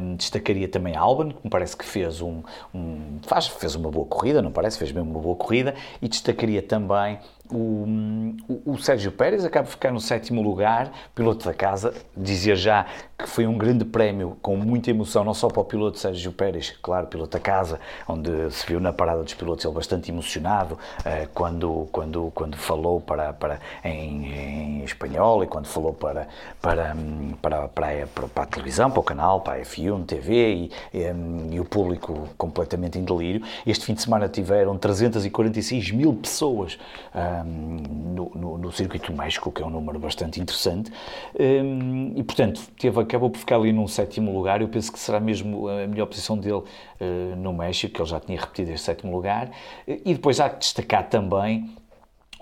um, 0.00 0.16
destacaria 0.16 0.66
também 0.66 0.96
Albon 0.96 1.30
que 1.30 1.40
me 1.44 1.50
parece 1.50 1.76
que 1.76 1.84
fez 1.84 2.22
um, 2.22 2.42
um, 2.74 3.18
faz, 3.26 3.46
fez 3.48 3.74
uma 3.74 3.90
boa 3.90 4.06
corrida 4.06 4.40
não 4.40 4.50
parece? 4.50 4.78
Fez 4.78 4.90
mesmo 4.90 5.10
uma 5.10 5.20
boa 5.20 5.36
corrida 5.36 5.74
e 6.00 6.08
destacaria 6.08 6.62
também 6.62 7.18
o, 7.50 8.34
o, 8.48 8.72
o, 8.72 8.78
Sérgio 8.78 9.12
Pérez 9.12 9.44
acaba 9.44 9.66
de 9.66 9.72
ficar 9.72 9.92
no 9.92 10.00
sétimo 10.00 10.40
lugar, 10.40 10.90
piloto 11.14 11.44
da 11.44 11.52
casa. 11.52 11.92
Dizer 12.16 12.56
já 12.56 12.86
que 13.18 13.28
foi 13.28 13.46
um 13.46 13.58
grande 13.58 13.84
prémio 13.84 14.36
com 14.40 14.56
muita 14.56 14.90
emoção, 14.90 15.24
não 15.24 15.34
só 15.34 15.48
para 15.48 15.60
o 15.60 15.64
piloto 15.64 15.98
Sérgio 15.98 16.32
Pérez, 16.32 16.74
claro, 16.82 17.06
piloto 17.06 17.36
da 17.36 17.40
casa, 17.40 17.78
onde 18.08 18.50
se 18.50 18.66
viu 18.66 18.80
na 18.80 18.92
parada 18.92 19.22
dos 19.22 19.34
pilotos 19.34 19.64
ele 19.64 19.74
bastante 19.74 20.10
emocionado 20.10 20.74
uh, 20.74 21.28
quando, 21.34 21.86
quando, 21.92 22.32
quando 22.34 22.56
falou 22.56 23.00
para, 23.00 23.32
para, 23.34 23.60
em, 23.84 24.26
em, 24.26 24.84
espanhol 24.84 25.44
e 25.44 25.46
quando 25.46 25.66
falou 25.66 25.92
para, 25.92 26.26
para, 26.62 26.96
para, 27.42 27.68
para, 27.68 28.06
para, 28.06 28.28
para 28.28 28.42
a 28.42 28.46
televisão, 28.46 28.90
para 28.90 29.00
o 29.00 29.04
canal, 29.04 29.42
para 29.42 29.60
a 29.60 29.64
F1 29.64 30.06
TV 30.06 30.54
e, 30.54 30.72
e, 30.94 31.54
e 31.54 31.60
o 31.60 31.64
público 31.64 32.28
completamente 32.38 32.98
em 32.98 33.04
delírio. 33.04 33.42
Este 33.66 33.84
fim 33.84 33.92
de 33.92 34.02
semana 34.02 34.28
tiveram 34.28 34.78
346 34.78 35.90
mil 35.90 36.14
pessoas. 36.14 36.78
Uh, 37.14 37.33
no, 37.42 38.30
no, 38.34 38.58
no, 38.58 38.72
circuito 38.72 39.12
México, 39.12 39.50
que 39.50 39.62
é 39.62 39.66
um 39.66 39.70
número 39.70 39.98
bastante 39.98 40.40
interessante, 40.40 40.92
um, 41.38 42.12
e 42.14 42.22
portanto 42.22 42.60
teve, 42.78 43.00
acabou 43.00 43.30
por 43.30 43.38
ficar 43.38 43.56
ali 43.56 43.72
num 43.72 43.88
sétimo 43.88 44.32
lugar. 44.32 44.60
Eu 44.60 44.68
penso 44.68 44.92
que 44.92 44.98
será 44.98 45.18
mesmo 45.18 45.68
a 45.68 45.86
melhor 45.86 46.06
posição 46.06 46.36
dele 46.36 46.54
uh, 46.54 47.36
no 47.36 47.52
México, 47.52 47.94
que 47.94 48.00
ele 48.00 48.08
já 48.08 48.20
tinha 48.20 48.38
repetido 48.38 48.70
este 48.70 48.84
sétimo 48.84 49.12
lugar. 49.12 49.50
E 49.86 50.14
depois 50.14 50.38
há 50.38 50.48
que 50.50 50.58
destacar 50.58 51.08
também 51.08 51.70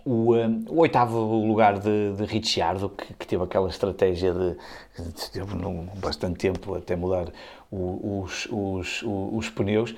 o, 0.04 0.34
um, 0.34 0.64
o, 0.68 0.80
oitavo 0.80 1.18
lugar 1.46 1.78
de, 1.78 2.12
de 2.14 2.24
Ricciardo, 2.24 2.88
que, 2.88 3.14
que, 3.14 3.26
teve 3.26 3.42
aquela 3.44 3.68
estratégia 3.68 4.32
de, 4.32 4.56
de 5.02 5.30
teve 5.30 5.54
num, 5.54 5.86
bastante 5.96 6.38
tempo 6.38 6.74
até 6.74 6.96
mudar 6.96 7.28
o, 7.70 8.22
os, 8.22 8.46
os, 8.50 9.02
os, 9.02 9.32
os, 9.32 9.50
pneus. 9.50 9.94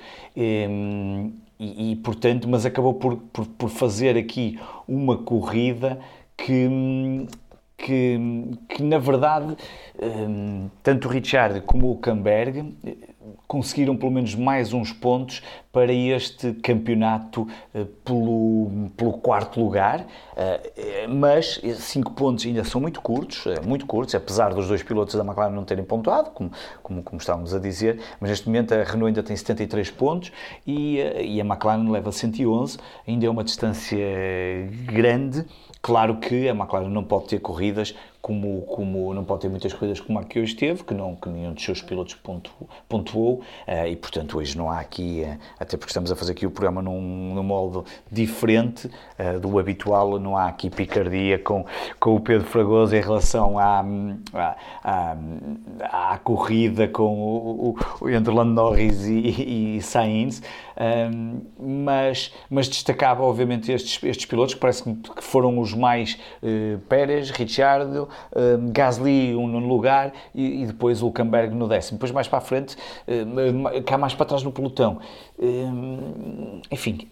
E, 1.59 1.91
e, 1.91 1.95
portanto, 1.97 2.47
mas 2.49 2.65
acabou 2.65 2.93
por, 2.93 3.17
por, 3.17 3.45
por, 3.45 3.69
fazer 3.69 4.17
aqui 4.17 4.59
uma 4.87 5.17
corrida 5.17 5.99
que, 6.35 6.67
que, 7.77 8.19
que 8.69 8.83
na 8.83 8.97
verdade, 8.97 9.55
um, 10.01 10.69
tanto 10.83 11.07
o 11.07 11.11
Richard 11.11 11.61
como 11.61 11.91
o 11.91 11.97
Camberg 11.97 12.75
conseguiram 13.47 13.95
pelo 13.95 14.11
menos 14.11 14.35
mais 14.35 14.73
uns 14.73 14.91
pontos 14.91 15.41
para 15.71 15.91
este 15.91 16.53
campeonato 16.53 17.41
uh, 17.73 17.85
pelo, 18.03 18.89
pelo 18.95 19.13
quarto 19.13 19.59
lugar, 19.59 20.01
uh, 20.01 21.09
mas 21.09 21.61
cinco 21.75 22.13
pontos 22.13 22.45
ainda 22.45 22.63
são 22.63 22.79
muito 22.79 23.01
curtos, 23.01 23.43
muito 23.65 23.85
curtos, 23.85 24.15
apesar 24.15 24.53
dos 24.53 24.67
dois 24.67 24.81
pilotos 24.83 25.15
da 25.15 25.23
McLaren 25.23 25.51
não 25.51 25.65
terem 25.65 25.83
pontuado, 25.83 26.31
como, 26.31 26.51
como, 26.81 27.03
como 27.03 27.19
estávamos 27.19 27.53
a 27.53 27.59
dizer, 27.59 27.99
mas 28.19 28.29
neste 28.29 28.47
momento 28.47 28.73
a 28.73 28.83
Renault 28.83 29.07
ainda 29.07 29.23
tem 29.23 29.35
73 29.35 29.91
pontos 29.91 30.31
e, 30.65 30.97
e 30.97 31.41
a 31.41 31.45
McLaren 31.45 31.89
leva 31.89 32.11
111, 32.11 32.77
ainda 33.07 33.25
é 33.25 33.29
uma 33.29 33.43
distância 33.43 33.97
grande, 34.85 35.45
Claro 35.85 36.15
que 36.15 36.49
a 36.49 36.51
McLaren 36.51 36.89
não 36.89 37.03
pode 37.03 37.27
ter 37.27 37.37
corridas 37.37 37.93
como, 38.25 38.63
como 38.63 39.13
não 39.13 39.23
pode 39.23 39.41
ter 39.41 39.49
muitas 39.49 39.71
corridas 39.71 39.99
como 39.99 40.17
a 40.17 40.23
que 40.23 40.39
hoje 40.39 40.55
teve, 40.55 40.83
que, 40.83 40.95
não, 40.95 41.15
que 41.15 41.29
nenhum 41.29 41.53
dos 41.53 41.63
seus 41.63 41.79
pilotos 41.79 42.17
pontuou, 42.89 43.43
uh, 43.67 43.87
e 43.87 43.95
portanto 43.95 44.39
hoje 44.39 44.57
não 44.57 44.71
há 44.71 44.79
aqui, 44.79 45.23
uh, 45.23 45.37
até 45.59 45.77
porque 45.77 45.91
estamos 45.91 46.11
a 46.11 46.15
fazer 46.15 46.31
aqui 46.31 46.43
o 46.43 46.49
programa 46.49 46.81
num, 46.81 47.35
num 47.35 47.43
modo 47.43 47.85
diferente 48.11 48.87
uh, 48.87 49.39
do 49.39 49.59
habitual, 49.59 50.17
não 50.19 50.35
há 50.35 50.47
aqui 50.47 50.71
picardia 50.71 51.37
com, 51.37 51.67
com 51.99 52.15
o 52.15 52.19
Pedro 52.19 52.47
Fragoso 52.47 52.95
em 52.95 52.99
relação 52.99 53.59
à, 53.59 53.85
à, 54.33 54.55
à, 54.83 56.13
à 56.13 56.17
corrida 56.17 56.87
com 56.87 57.21
o, 57.21 57.77
o, 58.01 58.09
entre 58.09 58.33
Lando 58.33 58.53
Norris 58.53 59.05
e, 59.05 59.75
e 59.77 59.81
Sainz, 59.83 60.41
mas, 61.59 62.33
mas 62.49 62.67
destacava 62.67 63.23
obviamente 63.23 63.71
estes, 63.71 64.03
estes 64.03 64.25
pilotos 64.25 64.55
que 64.55 64.59
parece 64.59 64.83
que 64.83 65.23
foram 65.23 65.59
os 65.59 65.73
mais 65.73 66.17
Pérez, 66.89 67.29
Ricciardo, 67.29 68.09
uh, 68.31 68.71
Gasly 68.71 69.35
um 69.35 69.47
no 69.47 69.59
lugar 69.59 70.13
e, 70.33 70.63
e, 70.63 70.65
depois 70.65 71.01
o 71.01 71.05
Hulkenberg 71.05 71.53
no 71.55 71.67
décimo. 71.67 71.97
Depois 71.97 72.11
mais 72.11 72.27
para 72.27 72.39
a 72.39 72.41
frente, 72.41 72.75
uh, 72.75 73.83
cá 73.83 73.97
mais 73.97 74.13
para 74.13 74.25
trás 74.25 74.43
no 74.43 74.51
pelotão. 74.51 74.99
Uh, 75.37 76.61
enfim, 76.71 77.07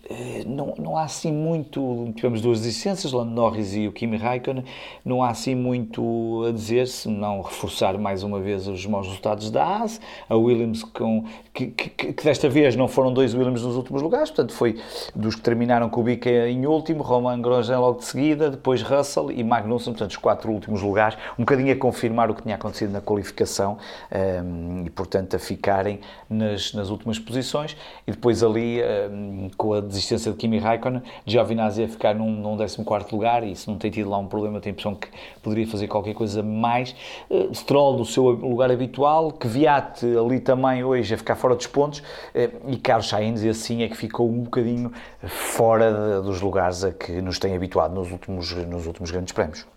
não, 0.45 0.73
não 0.77 0.97
há 0.97 1.03
assim 1.03 1.31
muito, 1.31 2.11
tivemos 2.15 2.41
duas 2.41 2.65
licenças, 2.65 3.11
Lando 3.11 3.31
Norris 3.31 3.75
e 3.75 3.87
o 3.87 3.91
Kimi 3.91 4.17
Raikkonen, 4.17 4.63
não 5.03 5.21
há 5.21 5.29
assim 5.29 5.55
muito 5.55 6.45
a 6.47 6.51
dizer, 6.51 6.87
se 6.87 7.09
não 7.09 7.41
reforçar 7.41 7.97
mais 7.97 8.23
uma 8.23 8.39
vez 8.39 8.67
os 8.67 8.85
maus 8.85 9.07
resultados 9.07 9.51
da 9.51 9.81
AS, 9.81 9.99
a 10.29 10.35
Williams 10.35 10.83
com, 10.83 11.25
que, 11.53 11.67
que, 11.67 12.13
que, 12.13 12.23
desta 12.23 12.47
vez 12.47 12.75
não 12.75 12.87
foram 12.87 13.13
dois 13.13 13.33
Williams 13.33 13.61
nos 13.61 13.75
últimos 13.75 14.01
lugares, 14.01 14.29
portanto 14.29 14.53
foi 14.53 14.79
dos 15.13 15.35
que 15.35 15.41
terminaram 15.41 15.89
com 15.89 16.01
o 16.01 16.03
Bica 16.03 16.29
em 16.29 16.65
último, 16.65 17.03
Roman 17.03 17.41
Grosjean 17.41 17.79
logo 17.79 17.99
de 17.99 18.05
seguida, 18.05 18.49
depois 18.49 18.81
Russell 18.81 19.31
e 19.31 19.43
Magnussen, 19.43 19.93
portanto 19.93 20.11
os 20.11 20.17
quatro 20.17 20.51
últimos 20.51 20.81
lugares 20.81 20.92
lugares, 20.93 21.17
um 21.37 21.43
bocadinho 21.43 21.73
a 21.73 21.75
confirmar 21.75 22.29
o 22.29 22.35
que 22.35 22.43
tinha 22.43 22.55
acontecido 22.55 22.91
na 22.91 23.01
qualificação 23.01 23.77
um, 24.11 24.81
ehm, 24.81 24.85
e, 24.85 24.89
portanto, 24.91 25.35
a 25.35 25.39
ficarem 25.39 25.99
nas, 26.29 26.73
nas 26.73 26.89
últimas 26.89 27.17
posições. 27.17 27.75
E 28.05 28.11
depois 28.11 28.43
ali, 28.43 28.81
um, 28.81 29.45
ehm, 29.45 29.49
com 29.57 29.73
a 29.73 29.81
desistência 29.81 30.31
de 30.31 30.37
Kimi 30.37 30.59
Raikkonen, 30.59 31.01
Giovinazzi 31.25 31.83
a 31.83 31.87
ficar 31.87 32.13
num, 32.13 32.31
num 32.31 32.57
14 32.57 33.11
lugar 33.11 33.43
e 33.43 33.55
se 33.55 33.67
não 33.67 33.77
tem 33.77 33.89
tido 33.89 34.09
lá 34.09 34.17
um 34.17 34.27
problema, 34.27 34.59
tem 34.59 34.69
a 34.69 34.73
impressão 34.73 34.93
que 34.93 35.07
poderia 35.41 35.65
fazer 35.67 35.87
qualquer 35.87 36.13
coisa 36.13 36.43
mais. 36.43 36.95
Uh, 37.29 37.53
Stroll 37.53 37.97
do 37.97 38.05
seu 38.05 38.23
lugar 38.29 38.71
habitual, 38.71 39.31
que 39.31 39.47
Viat 39.47 40.05
ali 40.05 40.39
também 40.39 40.83
hoje 40.83 41.13
a 41.13 41.17
ficar 41.17 41.35
fora 41.35 41.55
dos 41.55 41.67
pontos 41.67 41.99
uh, 41.99 42.69
e 42.69 42.77
Carlos 42.77 43.09
Sainz, 43.09 43.43
e 43.43 43.49
assim 43.49 43.81
é 43.83 43.87
que 43.87 43.97
ficou 43.97 44.29
um 44.29 44.43
bocadinho 44.43 44.91
fora 45.27 45.91
de, 45.91 46.25
dos 46.25 46.41
lugares 46.41 46.83
a 46.83 46.91
que 46.91 47.21
nos 47.21 47.39
tem 47.39 47.55
habituado 47.55 47.93
nos 47.95 48.11
últimos, 48.11 48.51
nos 48.67 48.85
últimos 48.85 49.09
grandes 49.11 49.33
prémios. 49.33 49.72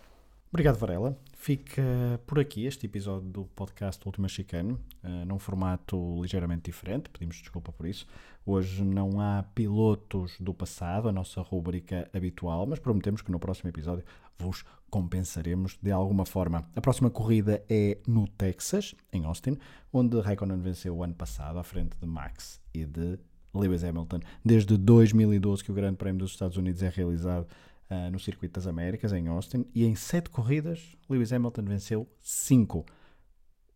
Obrigado, 0.51 0.79
Varela. 0.79 1.17
Fica 1.35 1.83
por 2.27 2.39
aqui 2.39 2.67
este 2.67 2.87
episódio 2.87 3.29
do 3.29 3.45
podcast 3.47 4.03
Última 4.07 4.29
Chicano, 4.29 4.81
uh, 5.03 5.25
num 5.27 5.39
formato 5.39 6.21
ligeiramente 6.23 6.63
diferente, 6.65 7.11
pedimos 7.11 7.37
desculpa 7.37 7.73
por 7.73 7.87
isso. 7.87 8.07
Hoje 8.45 8.83
não 8.85 9.21
há 9.21 9.45
pilotos 9.55 10.37
do 10.41 10.55
passado, 10.55 11.09
a 11.09 11.13
nossa 11.13 11.41
rúbrica 11.41 12.09
habitual, 12.13 12.65
mas 12.67 12.79
prometemos 12.79 13.23
que 13.23 13.31
no 13.31 13.39
próximo 13.39 13.69
episódio 13.69 14.05
vos 14.39 14.65
compensaremos 14.89 15.79
de 15.83 15.91
alguma 15.91 16.25
forma. 16.25 16.69
A 16.75 16.81
próxima 16.81 17.11
corrida 17.11 17.63
é 17.69 17.99
no 18.07 18.27
Texas, 18.29 18.95
em 19.13 19.25
Austin, 19.25 19.59
onde 19.93 20.21
Raikkonen 20.21 20.61
venceu 20.61 20.97
o 20.97 21.03
ano 21.03 21.15
passado 21.15 21.59
à 21.59 21.65
frente 21.65 21.97
de 21.99 22.07
Max 22.07 22.61
e 22.73 22.85
de 22.85 23.19
Lewis 23.53 23.83
Hamilton. 23.83 24.21
Desde 24.45 24.77
2012 24.77 25.65
que 25.65 25.73
o 25.73 25.75
Grande 25.75 25.97
Prémio 25.97 26.21
dos 26.21 26.31
Estados 26.31 26.57
Unidos 26.57 26.83
é 26.83 26.89
realizado 26.89 27.47
uh, 27.91 28.11
no 28.11 28.19
Circuito 28.19 28.55
das 28.55 28.67
Américas, 28.67 29.13
em 29.13 29.29
Austin, 29.29 29.67
e 29.75 29.85
em 29.85 29.95
sete 29.95 30.31
corridas, 30.31 30.97
Lewis 31.09 31.33
Hamilton 31.33 31.63
venceu 31.63 32.09
cinco. 32.21 32.85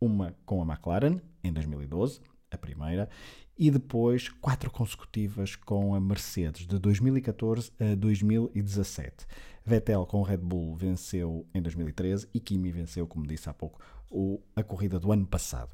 Uma 0.00 0.34
com 0.46 0.62
a 0.62 0.64
McLaren, 0.64 1.20
em 1.44 1.52
2012, 1.52 2.20
a 2.50 2.56
primeira, 2.56 3.08
e 3.58 3.70
depois 3.70 4.28
quatro 4.28 4.70
consecutivas 4.70 5.54
com 5.54 5.94
a 5.94 6.00
Mercedes, 6.00 6.66
de 6.66 6.78
2014 6.78 7.70
a 7.78 7.94
2017. 7.94 9.26
Vettel 9.64 10.06
com 10.06 10.20
o 10.20 10.22
Red 10.22 10.38
Bull 10.38 10.74
venceu 10.74 11.46
em 11.54 11.60
2013 11.60 12.28
e 12.32 12.40
Kimi 12.40 12.72
venceu, 12.72 13.06
como 13.06 13.26
disse 13.26 13.48
há 13.50 13.52
pouco, 13.52 13.78
o, 14.10 14.40
a 14.56 14.62
corrida 14.62 14.98
do 14.98 15.12
ano 15.12 15.26
passado. 15.26 15.70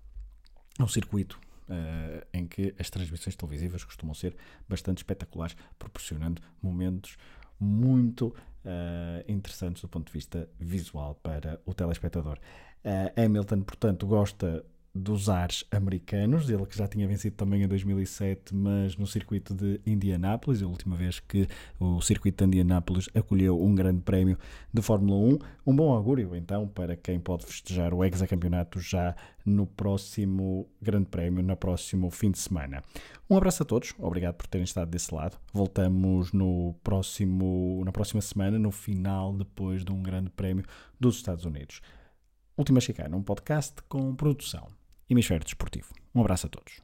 É 0.78 0.82
um 0.82 0.88
circuito 0.88 1.40
uh, 1.68 2.26
em 2.32 2.46
que 2.46 2.74
as 2.78 2.90
transmissões 2.90 3.36
televisivas 3.36 3.84
costumam 3.84 4.14
ser 4.14 4.36
bastante 4.68 4.98
espetaculares, 4.98 5.56
proporcionando 5.78 6.42
momentos 6.60 7.16
muito 7.58 8.28
uh, 8.28 9.24
interessantes 9.28 9.82
do 9.82 9.88
ponto 9.88 10.06
de 10.06 10.12
vista 10.12 10.48
visual 10.58 11.14
para 11.22 11.60
o 11.64 11.74
telespectador. 11.74 12.38
Uh, 12.84 13.24
Hamilton, 13.24 13.62
portanto, 13.62 14.06
gosta 14.06 14.64
dos 14.96 15.28
ares 15.28 15.64
americanos, 15.70 16.48
ele 16.48 16.66
que 16.66 16.76
já 16.76 16.88
tinha 16.88 17.06
vencido 17.06 17.36
também 17.36 17.62
em 17.62 17.68
2007, 17.68 18.54
mas 18.54 18.96
no 18.96 19.06
circuito 19.06 19.54
de 19.54 19.80
Indianápolis, 19.86 20.62
a 20.62 20.66
última 20.66 20.96
vez 20.96 21.20
que 21.20 21.46
o 21.78 22.00
circuito 22.00 22.44
de 22.44 22.48
Indianápolis 22.48 23.08
acolheu 23.14 23.62
um 23.62 23.74
grande 23.74 24.00
prémio 24.00 24.38
de 24.72 24.82
Fórmula 24.82 25.16
1. 25.16 25.38
Um 25.66 25.76
bom 25.76 25.92
augúrio, 25.92 26.34
então, 26.34 26.66
para 26.66 26.96
quem 26.96 27.20
pode 27.20 27.46
festejar 27.46 27.94
o 27.94 28.04
hexacampeonato 28.04 28.80
já 28.80 29.14
no 29.44 29.66
próximo 29.66 30.68
grande 30.82 31.06
prémio, 31.06 31.42
no 31.42 31.56
próximo 31.56 32.10
fim 32.10 32.30
de 32.30 32.38
semana. 32.38 32.82
Um 33.30 33.36
abraço 33.36 33.62
a 33.62 33.66
todos, 33.66 33.94
obrigado 33.98 34.34
por 34.34 34.46
terem 34.46 34.64
estado 34.64 34.90
desse 34.90 35.14
lado. 35.14 35.38
Voltamos 35.52 36.32
no 36.32 36.74
próximo, 36.82 37.82
na 37.84 37.92
próxima 37.92 38.20
semana, 38.20 38.58
no 38.58 38.70
final, 38.70 39.32
depois 39.32 39.84
de 39.84 39.92
um 39.92 40.02
grande 40.02 40.30
prémio 40.30 40.64
dos 40.98 41.16
Estados 41.16 41.44
Unidos. 41.44 41.80
Última 42.56 42.80
Chicana, 42.80 43.16
um 43.16 43.22
podcast 43.22 43.82
com 43.88 44.14
produção 44.14 44.68
Hemisfério 45.08 45.44
Desportivo. 45.44 45.94
Um 46.14 46.20
abraço 46.20 46.46
a 46.46 46.50
todos. 46.50 46.80